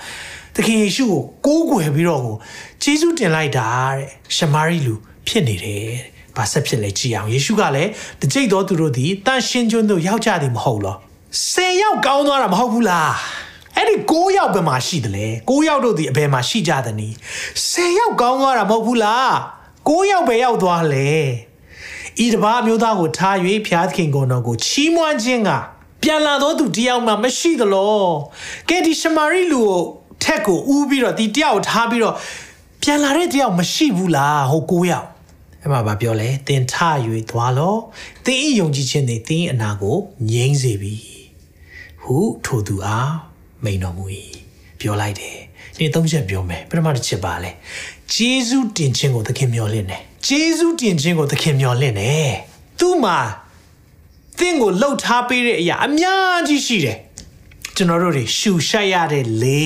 [0.56, 2.36] သခင်ယေရှုကိုကိုးကွယ်ပြီးတော့ကို
[2.84, 4.94] ဂျေဇုတင်လိုက်တာတဲ့ရှမာရိလူ
[5.28, 5.90] ဖြစ်နေတယ်
[6.38, 7.90] ဘာဆက်ဖြစ်လဲကြည်အောင်ယေရှုကလည်း
[8.22, 10.96] တကြိတ်တော်သူတို့သည်တန်ရှင်းကျွန်းတို့ရောက်ကြသည်မဟုတ်လော
[11.52, 13.14] ဆယ်ယောက်ကောင်းသွားတာမဟုတ်ဘူးလား
[13.76, 17.16] အဲ့ဒီ9ယောက်ဘယ်မှာရှိတယ်လဲ9ယောက်တို့ဒီအဘယ်မှာရှိကြသနည်း
[17.72, 19.32] 10ယောက်ကောင်းသွားတာမဟုတ်ဘူးလား
[19.88, 21.10] 9ယောက်ပဲရောက်သွားလဲ
[22.24, 23.36] ဤတပါအမျိုးသားကိုထား၍
[23.68, 25.50] ဖျားသခင်ကိုယ်တော်ကိုချီးမွမ်းခြင်းက
[26.02, 28.06] ပြန်လာသောသူတယောက်မှမရှိသလော
[28.70, 29.82] ကဲဒီရှမာရိလူကို
[30.24, 32.16] ထက်ကိုဥပြီးတော့ဒီတယောက်ထားပြီးတော့
[32.82, 35.08] ပြန်လာတဲ့တယောက်မရှိဘူးလားဟိုကိုယောက်
[35.62, 36.74] အဲ့မှာဗာပြောလဲသင်ထ၍
[37.30, 37.76] သွားလော
[38.26, 39.98] သင်ဤယုံကြည်ခြင်းသည်သင်အနာကို
[40.32, 40.96] ငြိမ်းစေပြီ
[42.04, 43.12] ဟုထိုသူအား
[43.64, 44.06] မိန်တော်မူ၏
[44.80, 45.38] ပြောလိုက်တယ်
[45.78, 47.52] ဒီသုံးချက်ပြောမယ်ပထမတစ်ချက်ပါလဲ
[48.14, 52.32] ဂျေဇုတင်ခြင်းကိုသခင်မျှော်လင့်တယ် ဂျေဇုတင်ခြင်းကိုသခင်မျှော်လင့်တယ်
[52.80, 53.18] သူ့မှာ
[54.40, 56.98] သင်ကိုလှုပ်ထားပေးတဲ့အရာအများကြီးရှိတယ်
[57.76, 59.66] ကျွန်တော်တို့တွေရှူရှိုက်ရတဲ့လေ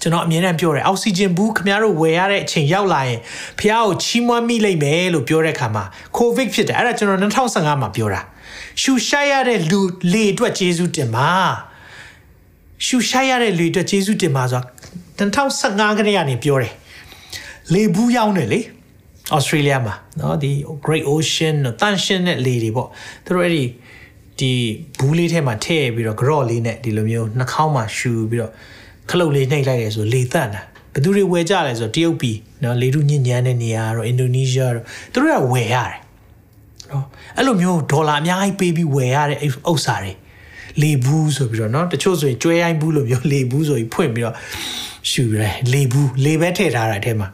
[0.00, 3.20] ကျွန်တော်အမြဲတမ်းပြောတယ်အောက်ဆီဂျင်ဘူးခင်ဗျားတို့ဝယ်ရတဲ့အချိန်ရောက်လာရင်
[3.58, 5.84] ဖះကိုချီးမွမ်းမိလိမ့်မယ်လို့ပြောတဲ့ခါမှာ
[6.16, 8.20] ကိုဗစ်ဖြစ်တယ်အဲ့ဒါကျွန်တော်2015မှာပြောတာ
[8.82, 9.80] ရှူရှိုက်ရတဲ့လူ
[10.12, 11.30] လေအတွက်ဂျေဇုတင်ပါ
[12.86, 14.62] ရှူရှိုက်ရတဲ့လေအတွက်ဂျေဇုတင်ပါဆိုတာ
[15.18, 16.72] 2015ခရကနေပြောတယ်
[17.72, 18.60] လေဘူးရောက်နေလေ
[19.35, 20.51] ဩစတြေးလျမှာเนาะဒီ
[20.85, 22.89] Great Ocean တန်ရှင်းတဲ့လေတွေပေါ့
[23.25, 23.63] သူတို့အဲ့ဒီ
[24.39, 24.51] ဒီ
[24.99, 28.51] ဘူးလေးထဲမှာထည့်ပြီးတော့ grow လေးနဲ့ဒီလိုမျိုးနှာခေါင်းမှာရှူပြီးတော့
[29.09, 30.61] ခလုတ်လေးနှိပ်လိုက်ရဲဆိုလေတန့်တာ
[30.93, 35.97] ဘယ်သူတွေဝယ်ကြလဲဆိုတော့တရုတ်ပြည်เนาะလေထုညဉ့်ညမ်းတဲ့နေရာတော့အင်ဒိုနီးရှားတော့သူတို့ကဝယ်ရတယ်
[36.89, 37.03] เนาะ
[37.37, 39.39] အဲ့လိုမျိုးဒေါ်လာအများကြီးပေးပြီးဝယ်ရတဲ့
[39.71, 40.13] ဥစ္စာတွေ
[40.81, 44.35] လေဘူးဆိုပြီးတော့เนาะတချို့ဆိုရင်ကျွဲရိုင်းဘူးလို့ပြောလေဘူးဆိုပြီးဖွင့်ပြီးတော့
[45.09, 47.27] ရှူရဲလေဘူးလေပဲထည့်ထားတာအထဲမှာ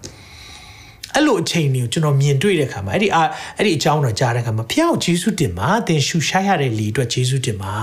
[1.14, 7.74] အဲ့လိုအချိန်တွေကိုကျွန်တော်မြင်တွေ့တဲ့ခါမှာအဲ့ဒီအဲ့ဒီအကြောင်းတော့ကြားတဲ့ခါမှာဖះကိုဂျေစုတင်ပါသင်ရှူရှားရတဲ့လီအတွက်ဂျေစုတင်ပါ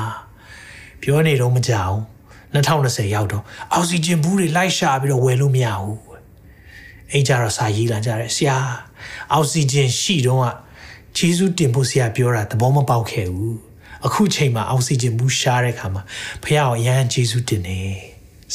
[1.02, 2.00] ပြောနေတော့မကြအောင်
[2.54, 6.00] 2020ရောက်တော့အောက်ဆီဂျင်ဘူးတွေလိုက်ရှာပြီးတော့ဝယ်လို့မရဘူး
[7.12, 8.58] အဲ့ကြတော့စာရေးလာကြတယ်ဆရာ
[9.34, 10.46] အောက်ဆီဂျင်ရှိတော့က
[11.18, 13.58] ဂျေစုတင်ဖို့ဆရာပြောတာသဘောမပေါက်ခဲ့ဘူး
[14.06, 16.02] အခုချိန်မှာအောက်ဆီဂျင်ဘူးရှားတဲ့ခါမှာ
[16.44, 17.80] ဖះကိုအရန်ဂျေစုတင်နေ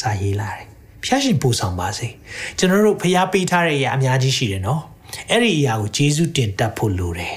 [0.01, 0.76] စာရေးလာတယ်
[1.07, 2.09] ဖျားရှင်ပို့ဆောင်ပါစေ
[2.59, 4.83] ကျွန်တော်တို့ဖျားပေးထားတဲ့အရာအများကြီးရှိတယ်နော်
[5.31, 7.37] အဲ့ဒီအရာကိုဂျေဇုတင်တတ်ဖို့လိုတယ်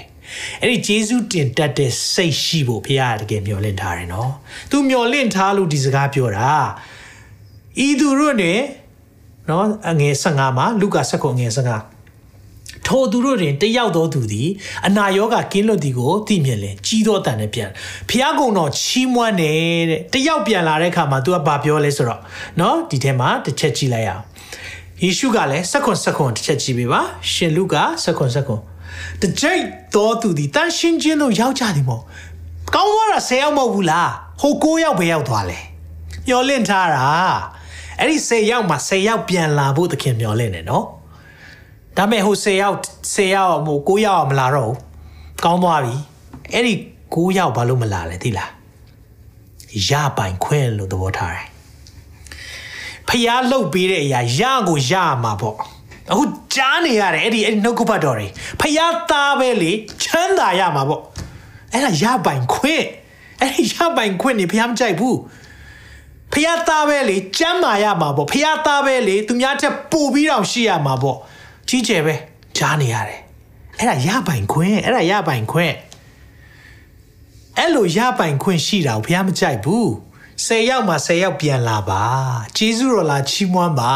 [0.62, 4.32] အဲ့ဒီဂျေဇုတင်တတ်တဲ့စိတ်ရှိဖို့ဖျားတကယ်မျှော်လင့်ထားတယ်နော်
[4.72, 6.52] သူမျှော်လင့်ထားလို့ဒီစကားပြောတာ
[7.86, 8.60] ဤသူတို့နဲ့
[9.50, 11.99] နော်အငယ်15မှာလူကာ7ခုငယ်15
[12.89, 14.49] ထိုသူတို့တွင်တယောက်သောသူသည်
[14.87, 17.71] အနာရောဂါကင်းလွတ်သည်ကိုသိမြင်လင်ကြီးသောအတန်နဲ့ပြန်
[18.11, 19.59] ဖျားကုံတော်ချီးမွမ်းတယ်
[19.91, 22.21] တဲ့တယောက်ပြန်လာတဲ့အခါမှာ तू ကဘာပြောလဲဆိုတော့
[22.59, 24.23] เนาะဒီထဲမှာတစ်ချက်ကြည့်လိုက်အောင်
[25.03, 27.01] ယေရှုကလည်းစက္ကွန်စက္ကွန်တစ်ချက်ကြည့်ပေးပါ
[27.33, 27.75] ရှင်လူက
[28.05, 28.61] စက္ကွန်စက္ကွန်
[29.23, 29.63] တကြိတ်
[29.95, 32.03] တော်သူသည်တန်ရှင်းခြင်းတို့ရောက်ကြသည်မို့
[32.75, 35.59] ကောင်းသွားတာ၁၀ယောက်မဟုတ်ဘူးလားဟို၉ယောက်ပဲရောက်သွားလဲ
[36.29, 37.07] မျောလင့်ထားတာ
[37.99, 40.85] အဲ့ဒီ၁၀ယောက်မှာ၁၀ယောက်ပြန်လာဖို့သခင်မျောလင့်တယ်နော်
[42.00, 42.78] ဒါပေမဲ့ဟို10ယောက်
[43.14, 44.78] 10ယောက်ဟို9ယောက်မလာတော့ဘူး
[45.46, 45.96] ကောင်းသွားပြီ
[46.54, 46.74] အဲ့ဒီ
[47.14, 48.52] 9ယောက်ဘာလို့မလာလဲသိလား
[49.90, 51.46] ရပိုင်ခွင့်လို့သဘောထားတယ်
[53.10, 55.56] ဖျားလှုပ်ပေးတဲ့အရာရကိုရမှာပေါ့
[56.12, 56.24] အခု
[56.56, 58.28] ကြားနေရတယ်အဲ့ဒီအဲ့ဒီနှုတ်ကပတ်တော်တွေ
[58.62, 59.72] ဖျားသားပဲလေ
[60.04, 61.02] ချမ်းသာရမှာပေါ့
[61.74, 62.86] အဲ့ဒါရပိုင်ခွင့်
[63.40, 65.18] အဲ့ဒီရပိုင်ခွင့်နေဖျားမကြိုက်ဘူး
[66.34, 71.20] ဖျားသားပဲလေကျမ်းမာရမှာပေါ့ဖျားသားပဲလေသူများတက်ပို့ပြီးတော့ရှိရမှာပေါ့
[71.70, 72.16] ကြီးကျယ်ပဲ
[72.58, 73.20] ကြားနေရတယ်
[73.78, 75.74] အဲ့ဒါရပိုင်ခွင့်အဲ့ဒါရပိုင်ခွင့်
[77.58, 79.88] အဲ့လိုရပိုင်ခွင့်ရှိတာကိုဘုရားမကြိုက်ဘူး
[80.46, 82.04] 10ယောက်မှ10ယောက်ပြန်လာပါ
[82.58, 83.96] ဂျေဇုတော်လာချီးမွမ်းပါ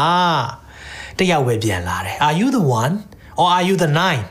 [1.18, 2.94] တယောက်ပဲပြန်လာတယ် Are you the one
[3.40, 4.24] or are you the nine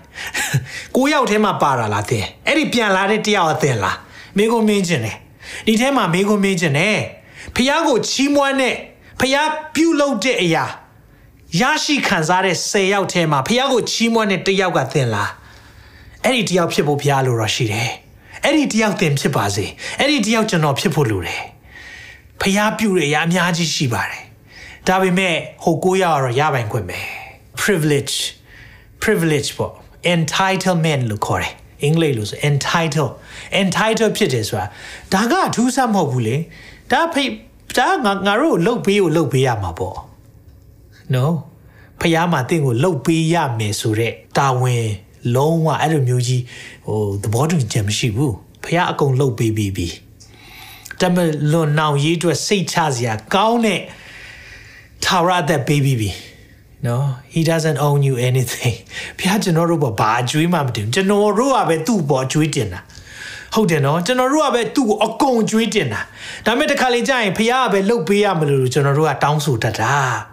[0.95, 3.97] ကိုယောက်ထဲမှာပါတာလားသင်အဲ့ဒီပြန်လာတဲ့တယောက်အသင်လား
[4.37, 5.17] မိကိုမင်းခြင်းတယ်
[5.65, 6.97] ဒီထဲမှာမိကိုမင်းခြင်းတယ်
[7.55, 8.75] ဖះကိုချီးမွမ်းတဲ့
[9.19, 9.35] ဖះ
[9.75, 10.65] ပြုလုပ်တဲ့ အရာ
[11.61, 15.31] ရရှိခံစားတဲ့10ယောက်ထဲမှာဖះကိုချီးမွမ်းတဲ့တယောက်ကသင်လား
[16.23, 17.91] အဲ့ဒီတယောက်ဖြစ်ဖို့ဖះလိုတော့ရှိတယ်
[18.43, 19.65] အဲ့ဒီတယောက်သင်ဖြစ်ပါစေ
[19.99, 21.43] အဲ့ဒီတယောက်ကျွန်တော်ဖြစ်ဖို့လိုတယ်
[22.41, 24.23] ဖဖျားပြူတဲ့အရာအများကြီးရှိပါတယ်
[24.87, 26.99] ဒါပေမဲ့ဟိုကိုရတော့ရပိုင်ခွင့်ပဲ
[27.61, 28.15] privilege
[29.03, 29.73] privilege ပေါ့
[30.13, 33.09] entitlement လို့ခေါ်တယ်အင်္ဂလိပ်လို့ဆို entitle
[33.61, 34.65] entitle ဖြစ်တယ်ဆိုတာ
[35.13, 36.35] ဒါကအထူးဆန်းမဟုတ်ဘူးလေ
[36.91, 37.23] ဒါဖိ
[37.77, 40.12] ဒါငါငါတို့လှုပ်ပေးကိုလှုပ်ပေးရမှာပေါ့
[41.15, 41.25] no
[42.01, 44.87] ဖះမှာတင့်ကိုလှုပ်ပေးရမယ်ဆိုတော့တာဝန်
[45.35, 46.43] လုံးဝအဲ့လိုမျိုးကြီး
[46.85, 49.87] ဟိုသဘောတူချက်မရှိဘူးဖះအကုန်လှုပ်ပေးပြီးပြီ
[50.99, 51.15] တမ
[51.51, 53.79] လွန်နောင်ရေးအတွက်စိတ်ချစရာကောင်းတဲ့
[55.03, 56.09] ထာဝရအသက်ပေးပြီးပြီ
[56.85, 56.95] no
[57.33, 58.75] he doesn't own you anything
[59.17, 62.81] ဖះကျွန်တော်တို့ဘာဘာအကျွေးမှမတင်ကျွန်တော်တို့ကပဲသူ့ပေါ်အကျွေးတင်တာ
[63.53, 66.01] ဟုတ်တယ်နော်ကျွန်တော်တို့ကပဲသူ့ကိုအကုန်ကျွေးတင်တာ
[66.45, 70.32] ဒါပေမဲ့တစ်ခါလေကြာရင်ဖះကပဲလှုပ်ပေးရမလို့ကျွန်တော်တို့ကတောင်းဆိုတတ်တာနော်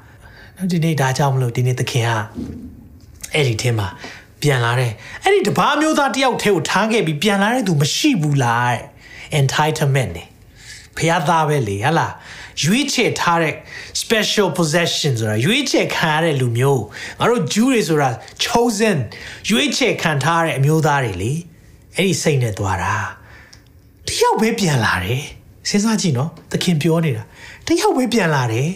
[0.68, 2.10] ဒီနေ့ဒါကြောင့်မလို့ဒီနေ့သခင်က
[3.34, 3.88] အဲ့ဒီထဲမှာ
[4.42, 4.92] ပြန်လာတဲ့
[5.24, 8.82] အဲ့ဒီတပားမျိုးသားတယောက်ထဲကိုထားခဲ့ပြီးပြန်လာတဲ့သူမရှိဘူးလားတဲ့
[9.38, 10.24] entitlement နေ
[10.96, 12.14] ဖះသားပဲလေဟဟလား
[12.62, 13.54] ရွေးချယ်ထားတဲ့
[14.02, 16.84] special possession ဆိုတာရွေးချယ်ခံရတဲ့လူမျိုး
[17.18, 18.10] ငါတို့ Jew တွေဆိုတာ
[18.44, 18.98] chosen
[19.50, 21.32] ရွေးချယ်ခံထားတဲ့အမျိုးသားတွေလေ
[21.96, 22.94] အဲ့ဒီစိတ်နဲ့သွားတာ
[24.08, 25.22] တယောက်ပဲပြန်လာတယ်
[25.68, 27.24] စဉ်းစားကြည့်နော်သခင်ပြောနေတာ
[27.66, 28.68] တယောက်ပဲပြန်လာတယ်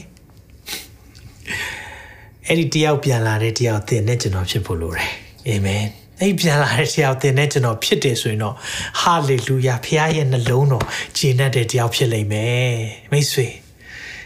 [2.48, 5.10] အဲ့ဒီတယောက်ပြန်လာတဲ့တယောက်သင်နဲ့ကျွန်တော်ဖြစ်ဖို့လိုတယ်
[5.48, 5.84] အာမင်
[6.20, 8.54] အဲ့ပြန်လာတဲ့တယောက်သင်နဲ့ကျွန်တော်ဖြစ်တယ်ဆိုရင်တော့
[9.00, 10.84] ဟာလေလုယာဖခင်ရဲ့နှလုံးတော်
[11.16, 12.74] ဂျင်းတဲ့တယောက်ဖြစ်လိမ့်မယ်
[13.12, 13.46] မိတ်ဆွေ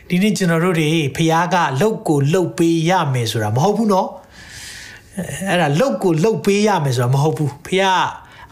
[0.09, 4.09] ဒီနေ့ကျွန်တော်တို့တွေဖခင်ကလှုပ်ကိုလှုပ်ပေးရမယ်ဆိုတာမဟုတ်ဘူးနော်
[5.49, 8.03] အဲ့ဒါလှုပ်ကိုလှုပ်ပေးရမယ်ဆိုတာမဟုတ်ဘူးဖခင်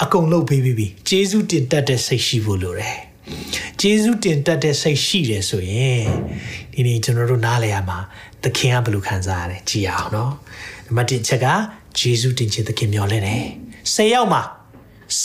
[0.03, 2.97] အကုန်လှုပ်ပေးပြီးပြီဂျေဇုတင်တက်တဲ့စိတ်ရှိဖို့လိုတယ်
[3.81, 6.07] ဂျေဇုတင်တက်တဲ့စိတ်ရှိတယ်ဆိုရင်
[6.73, 7.99] ဒီနေ့ကျွန်တော်တို့နားလည်ရမှာ
[8.43, 10.33] သခင်ကဘယ်လိုခံစားရလဲကြည်အောင်နော်
[10.87, 11.47] နံပါတ်1ချက်က
[11.99, 13.45] ဂျေဇုတင်ခြင်းသခင်မျှော်လင့်တယ်
[13.95, 14.43] ၁၀ယောက်မှာ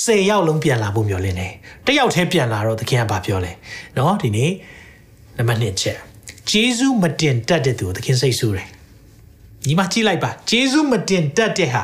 [0.05, 1.53] ၁၀ယောက်လုံးပြန်လာဖို့မျှော်လင့်တယ်
[1.85, 3.51] တယောက်တည်းပြန်လာတော့သခင်ကဘာပြောလဲ
[3.97, 4.51] နော်ဒီနေ့
[5.37, 5.97] နံပါတ်2ချက်
[6.49, 8.67] ဂျေဇုမတင်တက်တဲ့သူကိုသခင်စိတ်ဆူတယ်
[9.65, 11.83] ညီမကြည့်လိုက်ပါဂျေဇုမတင်တက်တဲ့ဟာ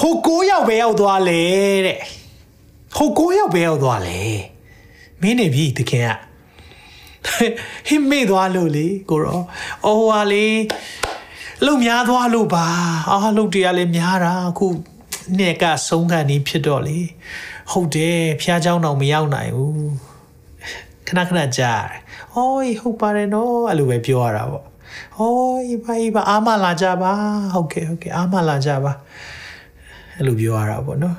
[0.00, 1.42] ဟိုကိုယောက်ပဲရောက်သွားလေ
[1.86, 1.98] တဲ့
[2.96, 4.18] ဟိုကိုယောက်ပဲရောက်သွားလေ
[5.21, 6.09] မင်းနေပြီသခင်က
[7.87, 9.41] ဟင်းမေ့သွားလို့လေကိုရော
[9.85, 10.47] အော်ဟာလေ
[11.65, 12.65] လုံများသွားလို့ပါ
[13.09, 14.67] အာလုံတရားလည်းများတာအခု
[15.37, 16.99] နှစ်ကဆုံးခံနေဖြစ်တော့လေ
[17.71, 19.91] ဟုတ်တယ်ဖះเจ้าတော့မရောက်နိုင်ဘူး
[21.07, 21.85] ခဏခဏကြား
[22.33, 22.47] ဟော
[22.79, 24.65] ဟုတ်ပါတယ်နော်အဲ့လိုပဲပြောရတာပေါ့
[25.17, 25.31] ဟော
[25.85, 27.11] ဘာဘာအာမလာကြပါ
[27.53, 28.91] ဟုတ်ကဲ့ဟုတ်ကဲ့အာမလာကြပါ
[30.15, 31.17] အဲ့လိုပြောရတာပေါ့နော်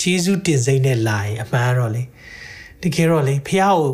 [0.00, 2.02] ဂျေဇုတင်စိမ့်နဲ့လာရင်အမှန်တော့လေ
[2.83, 3.91] တကယ်တော့လေဖះကို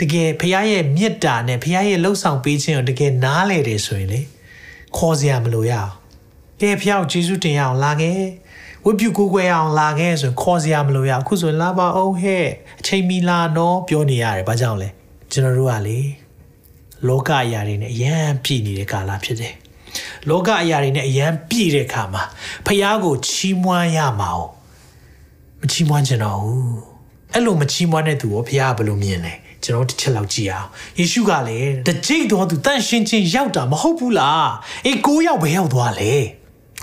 [0.00, 4.20] တကယ်ဖះရဲ့မေတ္တာနဲ့ဖះရဲ့လှုပ်ဆောင်ပေးခြင်းကိုတကယ်နားလေတယ်ဆိုရင်လေ
[4.96, 5.92] ခေါ်စရာမလိုရအောင်
[6.60, 8.20] ကဲဖះကိုဂျေဇုတင်ရအောင်လာခဲ့
[8.84, 12.46] ဝတ်ပြုကိုကိုွယ်အောင်လာခဲ့ဆိုရင်ခေါ်စရာမလိုရအခုဆိုရင်လာပါအောင်ဟဲ့
[12.80, 14.88] အချိန်မီလာနော်ပြောနေရတယ်ဘာကြောင့်လဲ
[15.32, 15.98] ကျွန်တော်တို့ကလေ
[17.08, 19.54] လောကအရာတွေနဲ့အရန်ပြည့်နေတဲ့ကာလဖြစ်တယ်
[20.28, 22.22] လောကအရာတွေနဲ့အရန်ပြည့်တဲ့ခါမှာ
[22.66, 24.42] ဖះကိုချီးမွမ်းရမှာ哦
[25.60, 26.91] မချီးမွမ်းချင်တော့ဘူး
[27.34, 30.68] အဲ့လိုမချီးမွမ်းတဲ့သူကိုဖះကဘယ်လိုမြင်လဲကျွန်တော်တစ်ချက်လောက်ကြည့်အောင်
[30.98, 34.48] ယေရှုကလည်းတကြိတ်တော်သူတန်ရှင်းချင်းရောက်တာမဟုတ်ဘူးလား
[34.86, 36.14] အေးကိုရောက်ပဲရောက်သွားလေ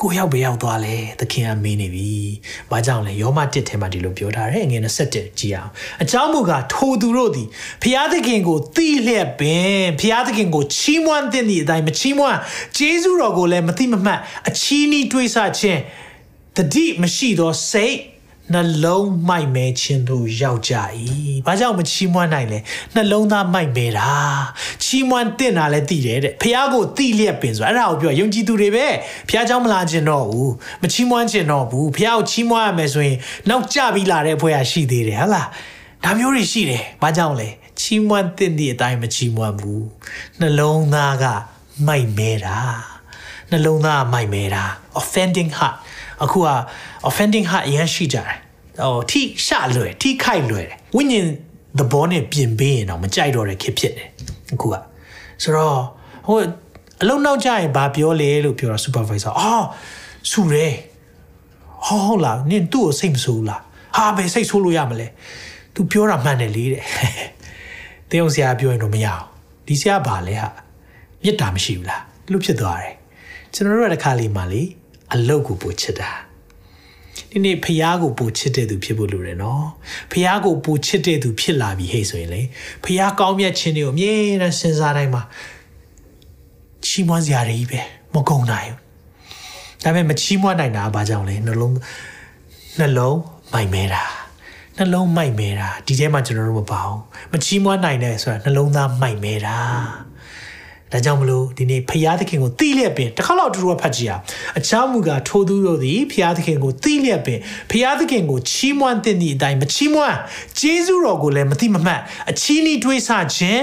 [0.02, 2.12] ကိုရောက်ပဲရောက်သွားလဲသခင်ကမင်းနေပြီ။
[2.72, 5.70] ဘာကြောင့်လဲယောမ1ထဲမှာဒီလိုပြောထားတယ်ငွေ27ကြည့်အောင်။
[6.02, 7.48] အကြောင်းမူကားထိုသူတို့သည်
[7.84, 12.38] ဖျားသခင်ကိုသိလျက်ပင်ဖျားသခင်ကိုချီးမွမ်းတဲ့ဒီအတိုင်းမချီးမွမ်း
[12.78, 15.82] ဂျေဇုတော်ကိုလည်းမသိမမှတ်အချီးနှီးတွေးဆခြင်း
[16.58, 17.96] တတိမရှိသောစိတ်
[18.53, 20.75] နှလုံးမိုက်မဲခြင်းတို့ရောက်ကြ၏။
[21.47, 22.59] ဘာကြောင့်မချီးမွမ်းနိုင်လဲ။
[22.95, 24.09] နှလုံးသားမိုက်မဲတာ။
[24.85, 28.87] ချီးမွမ်းတင်တာလည်းသိတယ်တဲ့။ဖះကိုသိလျက်ပင်ဆိုအဲ့ဒါကိုပြောယုံကြည်သူတွေပဲ
[29.29, 30.51] ဖះเจ้าမလာခြင်းတော့ဘူး။
[30.83, 33.17] မချီးမွမ်းခြင်းတော့ဘူး။ဖះကိုချီးမွမ်းရမယ်ဆိုရင်
[33.49, 35.47] နောက်ကျပြီးလာတဲ့ဖွဲ့ရရှိသေးတယ်ဟုတ်လား။
[36.05, 37.49] ဒါမျိုးတွေရှိတယ်။ဘာကြောင့်လဲ။
[37.81, 39.83] ချီးမွမ်းတင်တဲ့အတိုင်းမချီးမွမ်းဘူး။
[40.41, 41.25] နှလုံးသားက
[41.87, 42.59] မိုက်မဲတာ။
[43.51, 44.65] နှလုံးသားမိုက်မဲတာ
[45.01, 45.77] offending heart
[46.24, 46.48] အခုက
[47.08, 48.38] offending heart အရင်ရှိကြတယ်
[48.84, 51.26] ဟိုထိရှလွယ်ထိခိုက်လွယ်တယ်ဝိညာဉ်
[51.80, 54.08] သဘောနဲ့ပြင်ပေးရင်တော့မကြိုက်တော့တဲ့ခစ်ဖြစ်တယ်
[54.54, 54.76] အခုက
[55.44, 55.78] ဆိုတော့
[56.28, 56.38] ဟို
[57.02, 59.66] အလုံးနောက်ကြရင်ဘာပြောလဲလို့ပြောတာ supervisor အော်
[60.32, 60.74] ဆူတယ်
[61.86, 63.62] ဟောဟုတ်လားနင်သူ့ကိုစိတ်မဆိုးလား
[63.98, 65.08] ဟာဘယ်စိတ်ဆိုးလို့ရမလဲ
[65.74, 66.84] तू ပြောတာမှန်တယ်လေတဲ့
[68.10, 69.24] တင်းအောင်ဆရာပြောရင်တော့မရအောင်
[69.68, 70.50] ဒီဆရာဘာလဲဟာ
[71.24, 72.94] မြစ်တာမရှိဘူးလားလို့ဖြစ်သွားတယ်
[73.54, 74.64] ကျွန်တော်တို့ကတစ်ခါလေးမှလေ
[75.14, 76.12] အလုတ်ကိုပို့ချစ်တာ
[77.32, 79.66] ဒီနေ့ဖះကိုပိုချစ်တဲ့သူဖြစ်ဖို့လိုတယ်နော်
[80.12, 82.42] ဖះကိုပိုချစ်တဲ့သူဖြစ်လာပြီဟဲ့ဆိုရင်လေ
[82.84, 85.24] ဖះကောင်းမြတ်ခြင်းတွေကိုအမြဲတမ်းစဉ်းစားတိုင်းမှာ
[86.86, 87.82] ချီးမွမ်းစရာတွေကြီးပဲ
[88.14, 88.80] မကုန်နိုင်ဘူး
[89.84, 91.76] ဒါပေမဲ့မချီးမွမ်းနိုင်တာကဘာကြောင့်လဲနှလုံး
[92.80, 93.20] နှလုံး
[93.54, 94.04] မိုက်မဲတာ
[94.78, 97.00] နှလုံးမိုက်မဲတာဒီထဲမှာကျွန်တော်တို့မပါဘူး
[97.32, 99.58] မချီးမွမ်းနိုင်တယ်ဆိုတာနှလုံးသားမိုက်မဲတာ
[100.92, 104.24] ဒါကြောင့်မလို့ဒီနေ့ဖရာသခင်ကိုသိလျက်ပင်တစ်ခါတော့တူတူဖတ်ကြည့်အောင်
[104.60, 107.40] အချောင်းမူကထိုသူတို့သည်ဖရာသခင်ကိုသိလျက်ပင်
[107.72, 110.18] ဖရာသခင်ကိုချီးမွမ်းတဲ့သည့်အတိုင်းမချီးမွမ်း
[110.60, 113.62] ဂျေဇုတော်ကိုလည်းမသိမမှတ်အချီးနှီးတွေးဆခြင်း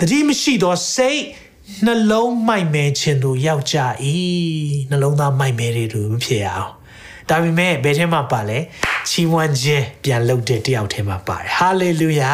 [0.00, 1.20] တတိမရှိသောစိတ်
[1.84, 3.76] နှလုံးမိုက်မဲခြင်းတို့ရောက်ကြ၏
[4.90, 6.72] နှလုံးသားမိုက်မဲတွေတို့မဖြစ်ရအောင်
[7.28, 8.58] ဒါပေမဲ့ဘယ်ထဲမှာပါလဲ
[9.08, 12.32] ချီးမွမ်းခြင်းပြန်လုပ်တဲ့တယောက်ထဲမှာပါတယ်ဟာလေလုယာ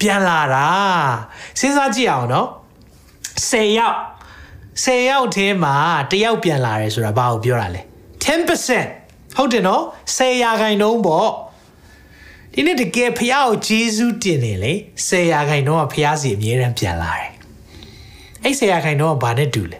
[0.00, 0.68] ပြန်လာတာ
[1.58, 2.48] စဉ်းစားကြည့်အောင်နော်
[3.36, 3.98] 10ယောက်
[4.84, 5.74] 10ယောက်ထဲမှာ
[6.10, 7.82] တယောက်ပြန်လာတယ်ဆိုတာဘာကိုပြောတာလဲ
[8.24, 9.82] 10%ဟုတ်တယ်နော်
[10.16, 11.30] 10ရာခိုင်နှုန်းပေါ့
[12.54, 14.72] ဒီနေ့တကယ်ဖះကိုဂျေဇုတင်နေလေ
[15.08, 17.30] 10ရာခိုင်နှုန်းကဖះစီအမြဲတမ်းပြန်လာတယ်
[18.42, 19.78] အဲ့10ရာခိုင်နှုန်းကဘာနဲ့တူလဲ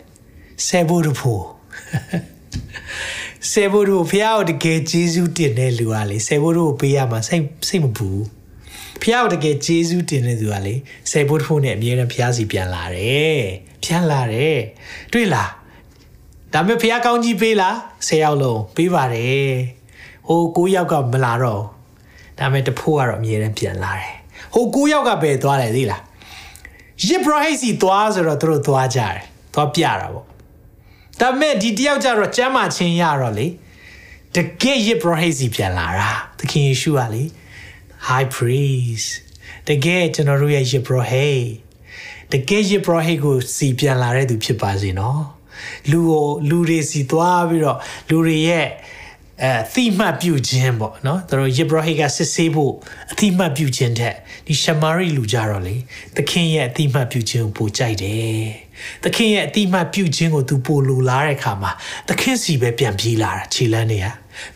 [0.66, 1.44] 10ဘုရဖို့
[3.50, 8.08] ဆေဘိုတို့ဖះကိုတကယ်ဂျေဇုတင်တဲ့လူကလေဆေဘိုတို့ကိုပေးရမှာစိတ်စိတ်မပူ
[9.02, 10.74] ဖះကိုတကယ်ဂျေဇုတင်တဲ့သူကလေ
[11.10, 13.42] ဆေဘိုတို့နဲ့အမြဲတမ်းဖះစီပြန်လာတယ်
[13.84, 14.58] ပြန်လာတယ်
[15.12, 15.50] တွေ့လား
[16.52, 19.52] ဒါပေမဲ့ဖះကောင်းကြီးပေးလား၁၀ယောက်လုံးပေးပါတယ်
[20.28, 21.62] ဟို၉ယောက်ကမလာတော့
[22.38, 24.14] ဒါပေမဲ့တဖိုးကတော့အမြဲတမ်းပြန်လာတယ်
[24.54, 26.02] ဟို၉ယောက်ကပဲသွားတယ်သိလား
[27.06, 29.16] ယစ်ဘရဟိတ်စီသွားဆိုတော့သူတို့သွားကြတယ်
[29.54, 30.26] သွားပြတာပေါ့
[31.20, 33.46] ဒါပေမဲ့ဒီတယောက်ကြတော့ကျမ်းမာချင်းရတော့လေ
[34.34, 37.22] တကယ်ယစ်ဘရဟိတ်စီပြန်လာတာသခင်ယေရှုကလေ
[38.08, 39.08] high priest
[39.68, 41.44] တကယ်ကျွန်တော်တို့ရဲ့ယစ်ဘရဟိတ်
[42.32, 45.22] တကယ်ယစ်ဘရဟိတ်ကိုစီပြန်လာတဲ့သူဖြစ်ပါစေနော်
[45.90, 48.66] လူကိုလူတွေစီသွားပြီးတော့လူတွေရဲ့
[49.42, 52.74] အဲအတိမတ်ပြုခြင်းပေါ့နော်သူတို့ယေဘရဟိကစစ်ဆေးဖို့
[53.12, 54.14] အတိမတ်ပြုခြင်းတဲ့
[54.46, 55.76] ဒီရှမာရိလူကြတော့လေ
[56.16, 58.46] သခင်ရဲ့အတိမတ်ပြုခြင်းကိုပိုကြိုက်တယ်
[59.04, 61.70] သခင်ရဲ့အတိမတ်ပြုခြင်းကိုသူပိုလိုလားတဲ့အခါမှာ
[62.08, 64.06] သခင်စီပဲပြန်ပြေးလာတာခြေလန်းနေရ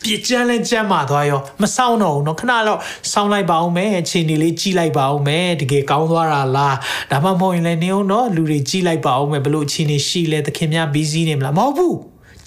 [0.04, 2.80] ပြစ်ကြမ်းလဲကြမ်းမာသွားရောမဆောင်တော့ဘူးเนาะခဏတော့
[3.12, 6.77] စောင်းလိုက်ပါအောင်မယ်ခြေနေလေးကြီးလိုက်ပါအောင်မယ်တကယ်ကောင်းသွားတာလား
[7.12, 11.97] ဒါမှမဟုတ်ရင်လည်းနေအောင်เนาะလူတွေကြီးလိုက်ပါအောင်မယ်ဘလို့ခြေနေရှိလဲသခင်များ busy နေမလားမဟုတ်ဘူး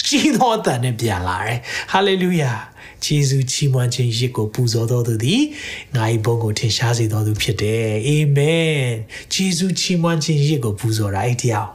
[0.06, 1.58] ကြီးသောအတန်နဲ့ပြန်လာတယ်
[1.92, 2.52] ဟာလေလုယာ
[3.04, 5.42] ဂျေဇုချီးမွမ်းခြင်းရစ်ကိုပူဇော်တော်သူသည်
[5.94, 8.74] ငါ၏ဘုန်းကိုထင်ရှားစေတော်သူဖြစ်တယ်အာမင်
[9.34, 11.68] ဂျေဇုချီးမွမ်းခြင်းရစ်ကိုပူဇော်တာအဲ့တရား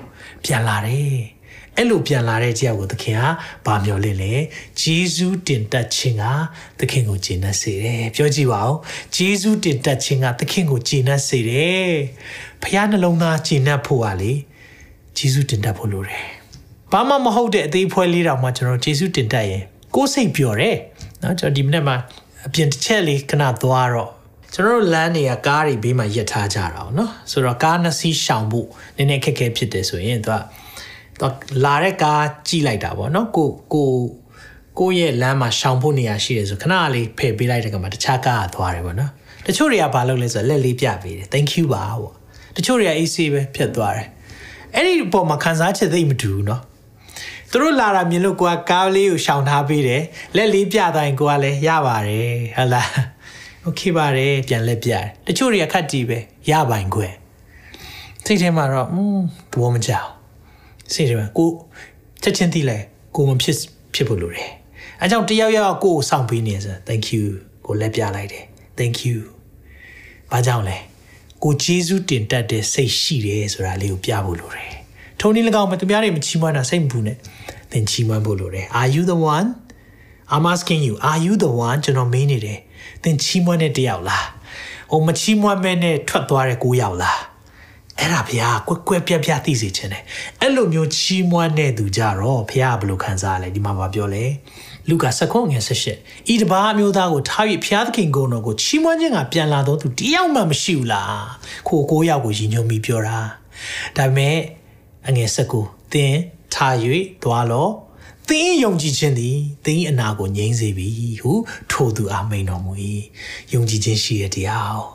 [0.44, 1.33] ပြန်လာတယ်
[1.77, 3.23] အဲ့လိုပြန်လာတဲ့ကြောက်ကိုသခင်က
[3.67, 4.33] ဗာမျော်လင့်လေ
[4.81, 6.25] ဂျေဇုတင်တက်ခြင်းက
[6.81, 8.77] သခင်ကိုဂျင်းနှက်စေတယ်ပြောကြည့်ပါဦး
[9.17, 11.91] ဂျေဇုတင်တက်ခြင်းကသခင်ကိုဂျင်းနှက်စေတယ်
[12.63, 14.33] ဖခင်နှလုံးသားဂျင်းနှက်ဖို့ကလေ
[15.17, 16.25] ဂျေဇုတင်တက်ဖို့လိုတယ်
[16.93, 19.63] ဘာမှမဟုတ်တဲ့အသေးဖွဲလေးတောင်မှကျွန်တော်ဂျေစုတင်တက်ရင်
[19.95, 20.77] ကိုယ်စိတ်ပျော်တယ်
[21.23, 21.97] နော်ကျွန်တော်ဒီမနေ့မှာ
[22.47, 24.11] အပြင်တစ်ချက်လေးခဏသွားတော့
[24.55, 30.64] ကျွန်တော်တို့လမ်းတွေကကားတွေဘေးမှာရက်ထားကြတာပေါ့နော်ဆိုတော့ကားနှစ်စီးရှောင်ဖို့နည်းနည်းခက်ခဲဖြစ်တယ်ဆိုရင်သူကသူ
[31.66, 33.92] လာတဲ့ကားကြည့်လိုက်တာပေါ့နော်ကိုကို
[34.80, 39.12] ကိုရဲ့လမ်းမှာရှောင်ဖို့နေရာရှိတယ်ဆိုခဏလေးဖယ်ပေးလိုက်တဲ့ကမှာတခြားကားကသွားတယ်ပေါ့နော်
[39.48, 42.14] တချို့တွေကဘာလုပ်လဲဆိုတော့လက်လေးပြပေးတယ် thank you ပါပေါ့
[42.56, 44.08] တချို့တွေက AC ပဲဖြတ်သွားတယ်
[44.76, 46.62] အဲ့ဒီပုံမှာခံစားချက်သိမ့်မတူဘူးเนาะ
[47.52, 50.02] သူတို့လာတာမြင်လို့ကိုကကားလေးကိုရှောင်ထားပေးတယ်
[50.36, 52.90] လက်လေးပြတိုင်းကိုကလည်းရပါတယ်ဟုတ်လား
[53.64, 57.08] โอเคပါတယ်ပြန်လက်ပြတယ်တချို့တွေကခတ်တီးပဲရပိုင်ခွဲ
[58.26, 59.20] စိတ်ထဲမှာတော့อืม
[59.52, 60.10] သဘောမကျအောင်
[60.93, 61.49] စိတ်ထဲမှာကို
[62.23, 62.79] ချက်ချင်းသိလဲ
[63.17, 63.57] ကိုမဖြစ်
[63.95, 64.51] ဖြစ်ဖို့လိုတယ်
[65.01, 67.25] အဲကြောင့်တယောက်ယောက်ကိုကိုစောင့်ပေးနေဆို thank you
[67.67, 68.45] ကိုလက်ပြလိုက်တယ်
[68.79, 69.19] thank you
[70.31, 70.77] ဘာကြောင့်လဲ
[71.43, 74.73] ကိုဂျေဇုတင်တတ်တဲ့စိတ်ရှိတယ်ဆိုတာလေးကိုပြဖို့လိုတယ်
[75.21, 77.17] ထုံနည်း၎င်းမသူများတွေမချီးမွမ်းတာစိတ်မပူနဲ့
[77.73, 79.49] သင်ချီးမွမ်းဖို့လိုတယ် are you the one
[80.35, 82.59] i'm asking you are you the one ကျွန်တော်မေးနေတယ်
[83.03, 84.27] သင်ချီးမွမ်းတဲ့တယောက်လား
[84.91, 87.21] ဟိုမချီးမွမ်းမဲ့နဲ့ထွက်သွားတဲ့ကိုယောက်လား
[87.99, 90.05] အဲ့ဒါဘုရားကွက်ကွက်ပြက်ပြက်သိစေခြင်းတယ်
[90.41, 94.25] အဲ့လိုမျိုးချီးမွမ်းတဲ့သူကြတော့ဘုရားဘယ်လိုခံစားလဲဒီမှာပါပြောလဲ
[94.89, 101.25] လူကာစကုံငယ်၁၈ဤတပါးမျိုးသားကိုထား၍ဘုရားသခင်ကိုယ်တော်ကိုချီးမွမ်းခြင်းကပြန်လာတော့သူတယောက်မှမရှိဘူးလား
[101.69, 103.19] ခိုကိုယောက်ကိုရည်ညွှန်းပြီးပြောတာ
[103.97, 104.37] ဒါပေမဲ့
[105.09, 105.55] အငယ်၁၉
[105.93, 106.15] သင်
[106.55, 106.75] ထား၍
[107.23, 107.69] သွားလော
[108.29, 110.89] သင်ယုံကြည်ခြင်းသည်သင်၏အနာကိုငြိမ်းစေပြီ
[111.23, 111.33] ဟု
[111.71, 112.73] ထိုသူအားမိန်တော်မူ၏
[113.53, 114.94] ယုံကြည်ခြင်းရှိတဲ့တရား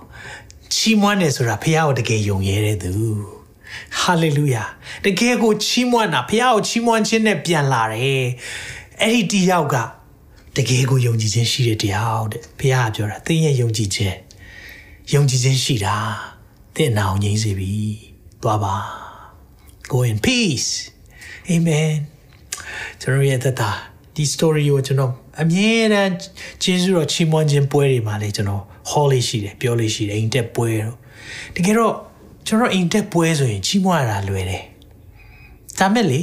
[0.74, 2.94] ချီးမွမ်းတယ်ဆိုတာဖခင်ကိုတကယ်ယုံရဲတဲ့သူ
[4.00, 4.64] ဟာလေလုယာ
[5.06, 8.26] တကယ်ကိုချီးမွမ်းတာဖခင်ကိုချီးမွမ်းခြင်းနဲ့ပြန်လာတယ်
[9.02, 9.76] အဲ့ဒီတရားက
[10.56, 14.18] တကယ်ကိုယုံကြည်ခြင်းရှိတဲ့တရားတဲ့ဖခင်ကပြောတာသင်ရဲ့ယုံကြည်ခြင်း
[15.14, 15.98] ယုံကြည်ခြင်းရှိတာ
[16.76, 17.74] သင်နာကိုငြိမ်းစေပြီ
[18.42, 18.76] သွားပါ
[19.92, 20.70] go in peace
[21.52, 21.94] amen
[23.02, 23.72] ကျွန်တော်ရဲ့သက်တာ
[24.20, 26.14] ဒီ story ကိုကျွန်တော်အမြဲတမ်း
[26.64, 30.96] ကျေးဇူးတော်ချီးမွမ်းခြင်းပွဲတွေမှာလည်းကျွန်တော် hall လေးရှိတယ်ပြောလေးရှိတယ်အိမ်တက်ပွဲတော့
[31.56, 31.94] တကယ်တော့
[32.48, 34.64] ကျွန်တော်အိမ်တက်ပွဲဆိုရင်ချီးမွမ်းရတာလွယ်တယ်
[35.80, 36.22] ဒါမဲ့လေ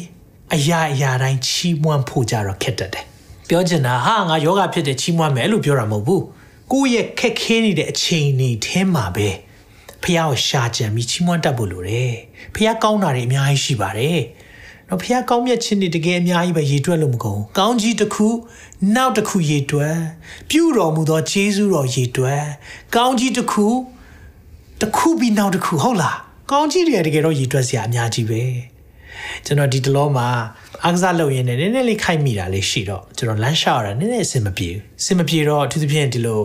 [0.55, 3.05] အရာအရာတိုင်းချီးမွမ်းဖို့ကြတော့ခက်တတ်တယ်
[3.49, 6.25] ပြောချင်တာဟာငါယောဂဖြစ်တယ်ချီးမွမ်းမယ်လို့ပြောတာမဟုတ်ဘူး
[6.73, 9.29] ကိုယ့်ရဲ့ခက်ခဲနေတဲ့အချိန်တွေထဲမှာပဲ
[10.03, 12.13] ဖះကိုရှာကြံပြီးချီးမွမ်းတတ်ဖို့လိုတယ်
[12.55, 14.19] ဖះကောင်းတာတွေအများကြီးရှိပါတယ်
[14.89, 18.29] နော်ဖះကောင်းမြတ်ခြင်းတွေတကယ်အများကြီးပဲရည်တွက်လို့မကုန်ကောင်းကြီးတစ်ခု
[18.95, 19.97] နောက်တစ်ခုရည်တွက်
[20.51, 22.43] ပြုတော်မူသောဂျေဇုတော်ရည်တွက်
[22.97, 23.67] ကောင်းကြီးတစ်ခု
[24.81, 26.17] တစ်ခုပြီးနောက်တစ်ခုဟုတ်လား
[26.51, 28.43] ကောင်းကြီးတွေတကယ်တော့ရည်တွက်စရာအများကြီးပဲ
[29.45, 30.29] ကျွန်တော်ဒီတလောမှာ
[30.85, 36.41] အားကစားလုပ်ရင်းနဲ့နည်းနည်းလေးခိုက်မိတာလေးရှိတော့ကျွန်တော်လမ်းလျှောက်ရတာနည်းနည်းအဆင်မပြေဘူးအဆင်မပြေတော့အထူးသဖြင့်ဒီလို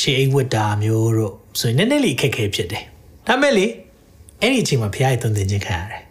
[0.00, 2.84] ခြေအိတ်ဝတ်တာမျိုးတို့ဆိုရင်နည်းနည်းလေးခက်ခဲဖြစ်တယ်
[3.26, 3.66] ဒါမဲ့လေ
[4.40, 6.02] အဲ့ဒီအချိန်မှာဖခင်ရဲ့သွန်သင်ခြင်းခံရတယ်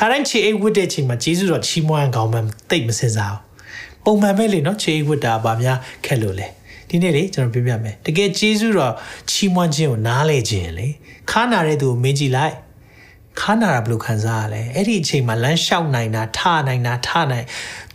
[0.00, 2.38] ခါတိုင်းခြေအိတ်ဝတ်တဲ့အချိန်မှာဂျေဇုတော်ချီးမွမ်းကောင်းမှ
[2.70, 3.42] တိတ်မစင်စားဘူး
[4.04, 6.46] ပုံမှန်ပဲလေနော်ခြေအိတ်ဝတ်တာဗာများခက်လို့လေ
[6.88, 8.94] ဒီနေ့လေကျွန်တော်ပြပြမယ်တကယ်ဂျေဇုတော်
[9.30, 10.86] ချီးမွမ်းခြင်းကိုနားလေခြင်းလေ
[11.30, 12.54] ခါနာတဲ့သူကိုမင်းကြည့်လိုက်
[13.40, 17.46] ခါနာတာဘယ်လိုခံစားရလဲအဲ့ဒီအချိန်မှာလမ်းလျှောက်နိုင်တာထနိုင်တာထနိုင်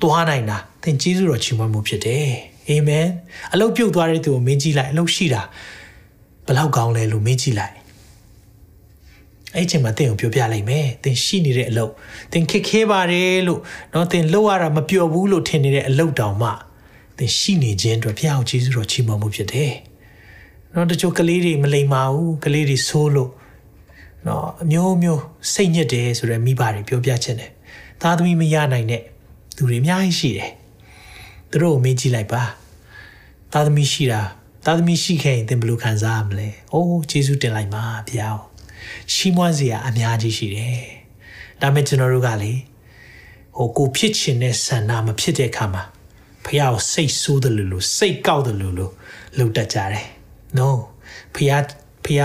[0.02, 2.30] သွားနိုင်တာသင်ကျေးဇူးတော်ချီးမွမ်းမှုဖြစ်တယ်
[2.70, 3.08] အာမင်
[3.54, 5.42] အလုတ်ပြုတ်သွားတဲ့သူကိုမင်းကြည့်လိုက်အလုတ်ရှိတာ
[6.46, 7.74] ဘယ်လောက်ကောင်းလဲလို့မင်းကြည့်လိုက်
[9.56, 11.92] အဲ့ချိန်မှာတင့်ကိုပြောပြလိုက်မယ်။တင်ရှိနေတဲ့အလုပ်
[12.34, 13.62] တင်ခက်ခဲပါတယ်လို့
[13.94, 16.50] နော်တင်လှုပ်ရတာမပျော်ဘူးလို့ထင်နေတဲ့အလုပ်တောင်မှ
[17.18, 19.72] တင်ရှိနေခြင်းအတွက်ဘုရားကိုကျေးဇူးတော်ချီးမွမ်းမှုဖြစ်တယ်။
[20.74, 23.32] နော်တချို့ကလေးတွေမလိမ္မာဘူးကလေးတွေဆိုးလို့
[24.28, 25.22] နော်အမျိုးမျိုး
[25.54, 27.52] စိတ်ညစ်တယ်ဆိုတော့မိဘတွေပြောပြခြင်းတယ်။
[28.02, 29.04] သားသမီးမရနိုင်တဲ့
[29.56, 30.52] သူတွေအများကြီးရှိတယ်။
[31.52, 32.44] သူတို့ကိုမေးကြည့်လိုက်ပါ။
[33.54, 34.22] သားသမီးရှိတာ
[34.66, 38.38] သားသမီးရှိခဲ့ရင်သင်ဘယ်လိုခံစားရမလဲ။အိုးကျေးဇူးတင်လိုက်ပါဘုရား။
[39.12, 40.80] ချီးမွမ်းစရာအများကြီးရှိတယ်။
[41.62, 42.54] ဒါပေမဲ့ကျွန်တော်တို့ကလေ
[43.58, 45.84] ဟိုကိုဖြစ်ချင်တဲ့ဆန္ဒမဖြစ်တဲ့အခါမှာ
[46.46, 48.92] ဖះကိုစိတ်ဆိုးတယ်လို့လို့စိတ်ကောက်တယ်လို့လို့
[49.38, 50.06] လုပ်တတ်ကြတယ်။
[50.58, 50.70] No
[51.36, 51.54] ဖះ
[52.06, 52.24] ဖះ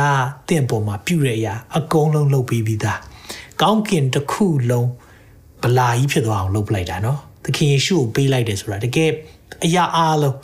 [0.49, 2.99] တင့်ပေါ်မှာပြုတဲ့အရာအကုန်လုံးလုပ်ပြီးပြီးသား။
[3.63, 4.89] ကောင်းကင်တစ်ခုလုံး
[5.63, 9.11] ဗလာကြီးဖြစ်သွားအောင်လုပ်ပလိုက်တာနော်။သခင်ယေရှုကိုပေးလိုက်တယ်ဆိုတာတကယ်
[9.65, 10.37] အရာအားလုံး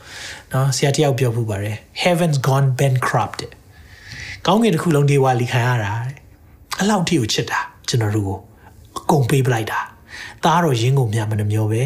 [0.52, 3.40] နော်ဆရာတယောက်ပြောပြပါတယ် heaven's gone bankrupt
[4.46, 6.16] ကောင်းကင်တစ်ခုလုံးဒေဝါလီခံရတာတဲ့
[6.80, 8.38] အလောက်ထိကိုချစ်တာကျွန်တော်တို့ကို
[8.98, 9.80] အကုန်ပေးပလိုက်တာ
[10.44, 11.82] သားတော်ရင်းကိုမြတ်မနှမျောပဲ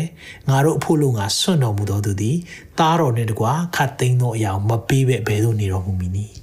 [0.49, 2.37] ငါတို့အဖို့လို့ငါစွန့်တော်မူတော်သူသည်
[2.79, 6.35] သားတော်နဲ့တကွာခတ်သိမ်းသောအရာမပေးပဲဘယ်သို့နေတော်မူမည်နည်း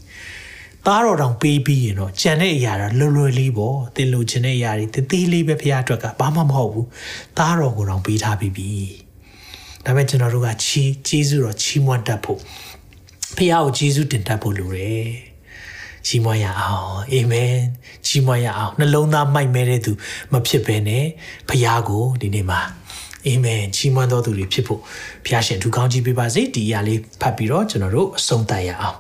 [0.86, 6.88] သားတော်တောင်ပေးပြီးရင်တော့ကြံတဲ့အရာတော့လွယ်လွယ်လေးပေါ့တင်လို့ခြင်းတဲ့အရာတွေတသေးလေးပဲဖရားအတွက်ကဘာမှမဟုတ်ဘူး
[7.38, 8.72] သားတော်ကိုတောင်ပေးထားပြီးပြီ
[9.86, 12.40] ဒါပေမဲ့ကျွန်တော်တို့ကချီးကျေးဇူးတော်ချီးမွမ်းတတ်ဖို့
[13.36, 15.35] ဖရားကိုကျေးဇူးတင်တတ်ဖို့လိုတယ်
[16.08, 17.56] ချီးမွမ်းရအောင်အာမင်
[18.08, 19.92] ချီးမွမ်းရအောင်နှလုံးသားမိုက်မဲတဲ့သူ
[20.32, 21.06] မဖြစ်ဘဲနဲ့
[21.50, 22.62] ဖရားကိုဒီနေ့မှာ
[23.28, 24.82] အာမင်ချီးမွမ်းတော်သူတွေဖြစ်ဖို့
[25.26, 28.98] ဖရားရှင်ထူကောင်းကြီးပေးပါစေဒီအရာလေးဖတ်ပြီးတော့ကျွန်တော်တို့အဆုံးသတ်ရအောင်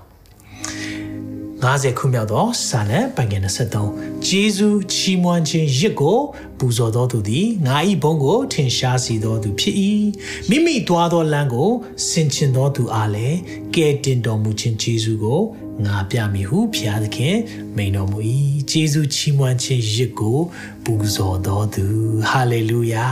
[1.66, 3.42] 50ခုမြောက်သောစာလံပိုင်ငယ်
[3.86, 6.20] 23ဂျေဇုချီးမွမ်းခြင်းရစ်ကို
[6.60, 9.76] ပူဇော်တော်သူသည်ငါ၏ဘုန်းကိုထင်ရှားစေတော်သူဖြစ်၏
[10.50, 11.70] မိမိသွားသောလမ်းကို
[12.10, 13.38] ဆင်ခြင်တော်သူအားလည်း
[13.76, 15.42] ကဲတင်တော်မူခြင်းဂျေဇုကို
[15.84, 17.36] ငါပြမည်ဟုဘုရားသခင်
[17.78, 18.20] မိန်တော်မူ၏
[18.72, 20.40] ဂျေဇုချီးမွမ်းခြင်းရစ်ကို
[20.86, 21.86] ပူဇော်တော်သူ
[22.30, 23.08] ဟာလေလုယာ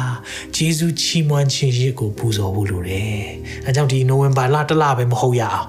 [0.56, 3.22] ဂျေဇုချီးမွမ်းခြင်းရစ်ကိုပူဇော်ဖို့လိုတယ်
[3.66, 5.68] အဲကြောင့်ဒီနိုဝင်ဘာလတစ်လပဲမဟုတ်ရအောင်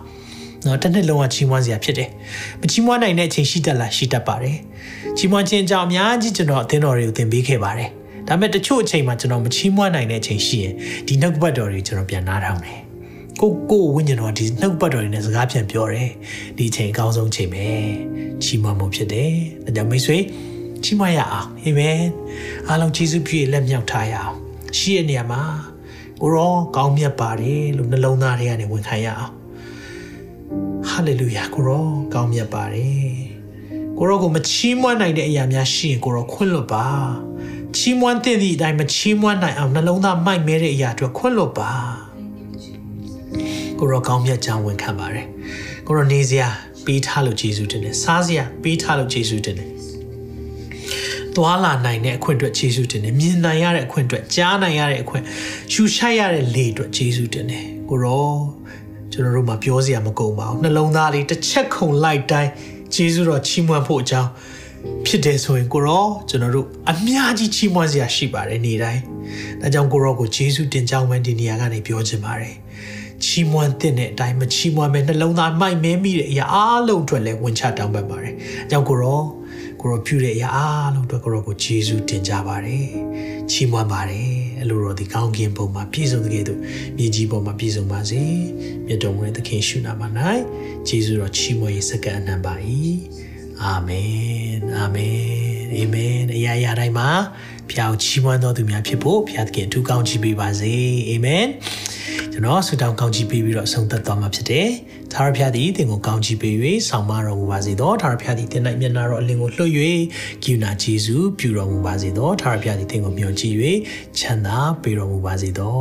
[0.67, 2.09] နော်တစ်နှစ်လုံးကချီးမွမ်းစရာဖြစ်တယ်။
[2.61, 4.57] မချီးမွမ်းနိုင်တဲ့အချိန်ရှိတတ်လားရှိတတ်ပါတယ်။
[5.17, 7.89] ချီးမွမ်းခြင်းအကြောင်းအများကြီးကျွန်တော်အသင်းတော်တွေကိုသင်ပေးခဲ့ပါတယ်။
[8.29, 10.75] ဒါပေမဲ့တချို့အချိန်မှာကျွန်တော်မချီးမွမ်းနိုင်တဲ့အချိန်ရှိရင်
[11.07, 12.81] ဒီနှုတ်ပတ်တော်တွေကျွန်တော်ပြန်နားထောင်တယ်။
[13.41, 16.11] ကိုကိုဝိညာဉ်တော်ဒီနှုတ်ပတ်တော်တွေနဲ့စကားပြန်ပြောတယ်။
[16.57, 17.67] ဒီအချိန်အကောင်းဆုံးချိန်ပဲ။
[18.43, 19.33] ချီးမွမ်းမှုဖြစ်တယ်။
[19.65, 20.19] ဒါကြောင့်မိတ်ဆွေ
[20.85, 22.01] ချီးမွမ်းရအောင်အာမင်။
[22.69, 24.37] အားလုံးယေရှုပြည့်လက်မြောက်ထားရအောင်။
[24.79, 25.43] ရှိတဲ့နေရာမှာ
[26.23, 29.33] ကိုရောကောင်းမြတ်ပါတယ်လို့နှလုံးသားထဲကနေဝန်ခံရအောင်
[30.89, 33.13] ဟာလေလုယာကိုရောကောင်းမြတ်ပါတယ်
[33.99, 36.87] ကိုရောကိုမချီးမွမ်းနိုင်တဲ့အရာများရှိရင်ကိုရောခွင့်လွတ်ပါ
[37.77, 41.71] ချီးမွမ်းတဲ့သည့်အတိုင်းမချီးမွမ်းနိုင်အောင်နှလုံးသားမိုက်မဲတဲ့အရာတွေခွင့်လွတ်ပါ
[43.79, 45.27] ကိုရောကောင်းမြတ်ကြောင်းဝန်ခံပါတယ်
[45.87, 46.49] ကိုရောနေစရာ
[46.87, 49.69] ပေးထားလို့ယေရှုတင်တယ်စားစရာပေးထားလို့ယေရှုတင်တယ်
[51.37, 55.25] သွားလာနိုင်တဲ့အခွင့်အတွက်ယေရှုတင်တယ်မြင်နိုင်ရတဲ့အခွင့်အတွက်ကြားနိုင်ရတဲ့အခွင့်
[55.73, 58.35] ရှူရှိုက်ရတဲ့လေအတွက်ယေရှုတင်တယ်ကိုရော
[59.13, 62.51] ကျွန်တော်တို့မှာပြောစရာမကုန်ပါဘူးနှလုံးသားလေးတစ်ချက်ခုန်လိုက်တိုင်း
[62.95, 64.31] ဂျေဇုတော်ချီးမွမ်းဖို့အကြောင်း
[65.07, 69.03] ဖြစ်တယ်ဆိုရင်ကိုရောကျွန်တော်တို့အများကြီးချီးမွမ်းစရာရှိပါတယ်နေ့တိုင်း
[69.61, 72.55] ဒါကြောင့်ကိုရောကိုဂျေဇုတင်ကြောင်းမှဒီနေရာကနေပြောချင်ပါတယ်
[73.25, 78.35] ချီးမွမ်းတဲ့အတိုင်းမချီးမွမ်းပဲနှလုံးသားမိုက်မဲမိတဲ့အရာအားလုံးအတွက်လည်းဝင်ချတောင်းပန်ပါတယ်
[78.67, 79.23] အကြောင်းကိုရော
[79.81, 82.87] ကိုရောပြုတဲ့အရာအားလုံးအတွက်ကိုရောကိုဂျေဇုတင်ကြပါတယ်
[83.51, 86.61] ချီးမွမ်းပါတယ်အလိုတော်ဒီကောင်းကင်ဘုံမှာပြည့်စုံတဲ့ကဲ့သို့
[86.97, 88.23] မြေကြီးပေါ်မှာပြည့်စုံပါစေ
[88.87, 90.03] မြတ်တော်မူတဲ့သခင်ရှုနာမ၌
[90.89, 92.55] ဂျေဇုတော်ချီးမွမ်းရေးစက္ကအနံပါ၏
[93.63, 95.19] အာမင်အာမင်
[95.77, 97.09] အာမင်အရာရာတိုင်းမှာ
[97.71, 100.75] ဖျားချီးမွမ်းတော်သူများဖြစ်ဖို့ဖျားသခင်အထူးကောင်းချီးပေးပါစေ
[101.09, 101.47] အာမင်
[102.33, 104.69] ကျွန်တော်ဆုတောင်းကောင်းချီးပေးပြီးတော့ဆုံးသက်သွားမှာဖြစ်တယ်
[105.13, 106.55] သာရဖျားသည်တင်ကိုကောင်းချီးပေး၍
[106.89, 109.71] ဆောင်မတော်မူပါစေသောသာရဖျားသည်တင်၌မျက်နာတော်အလင်းကိုလွှတ်၍
[110.45, 113.55] ကိူနာဂျေဇုပြုတော်မူပါစေသောသာရဖျားသည်တင်ကိုမျှော်ကြည့်၍
[114.19, 115.81] ချမ်းသာပေးတော်မူပါစေသော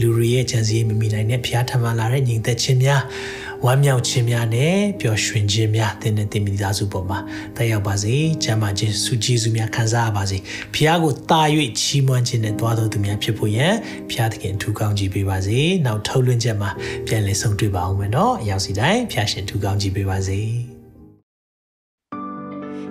[0.00, 3.02] လူတွေရဲ့ချမ်းစီမမိနိုင်တဲ့ဖျားထမလာတဲ့ညီသက်ချင်းများ
[3.66, 7.18] ဝမ်းမြောက်ခြင်းများနဲ့ပျော်ရွှင်ခြင်းများသင်တဲ့တင်မိသားစုပေါ်မှာ
[7.56, 10.38] တက်ရောက်ပါစေ။ကျမ်းမာခြင်းစုကြည်စုများခံစားရပါစေ။
[10.74, 11.42] ဖျားကိုတာ၍
[11.80, 13.74] ချီးမွမ်းခြင်းနဲ့တွားတော်သူများဖြစ်ဖို့ရန်
[14.10, 16.70] ဖျားသခင်ထူကောင်းကြည့်ပေးပါစေ။နောက်ထုတ်လွှင့်ချက်မှာ
[17.06, 20.42] ပြန်လည်ဆုံတွေ့ပါအောင်မယ်နော်။အရောက်စီတိုင်းဖျားရှင်ထူကောင်းကြည့်ပေးပါစေ။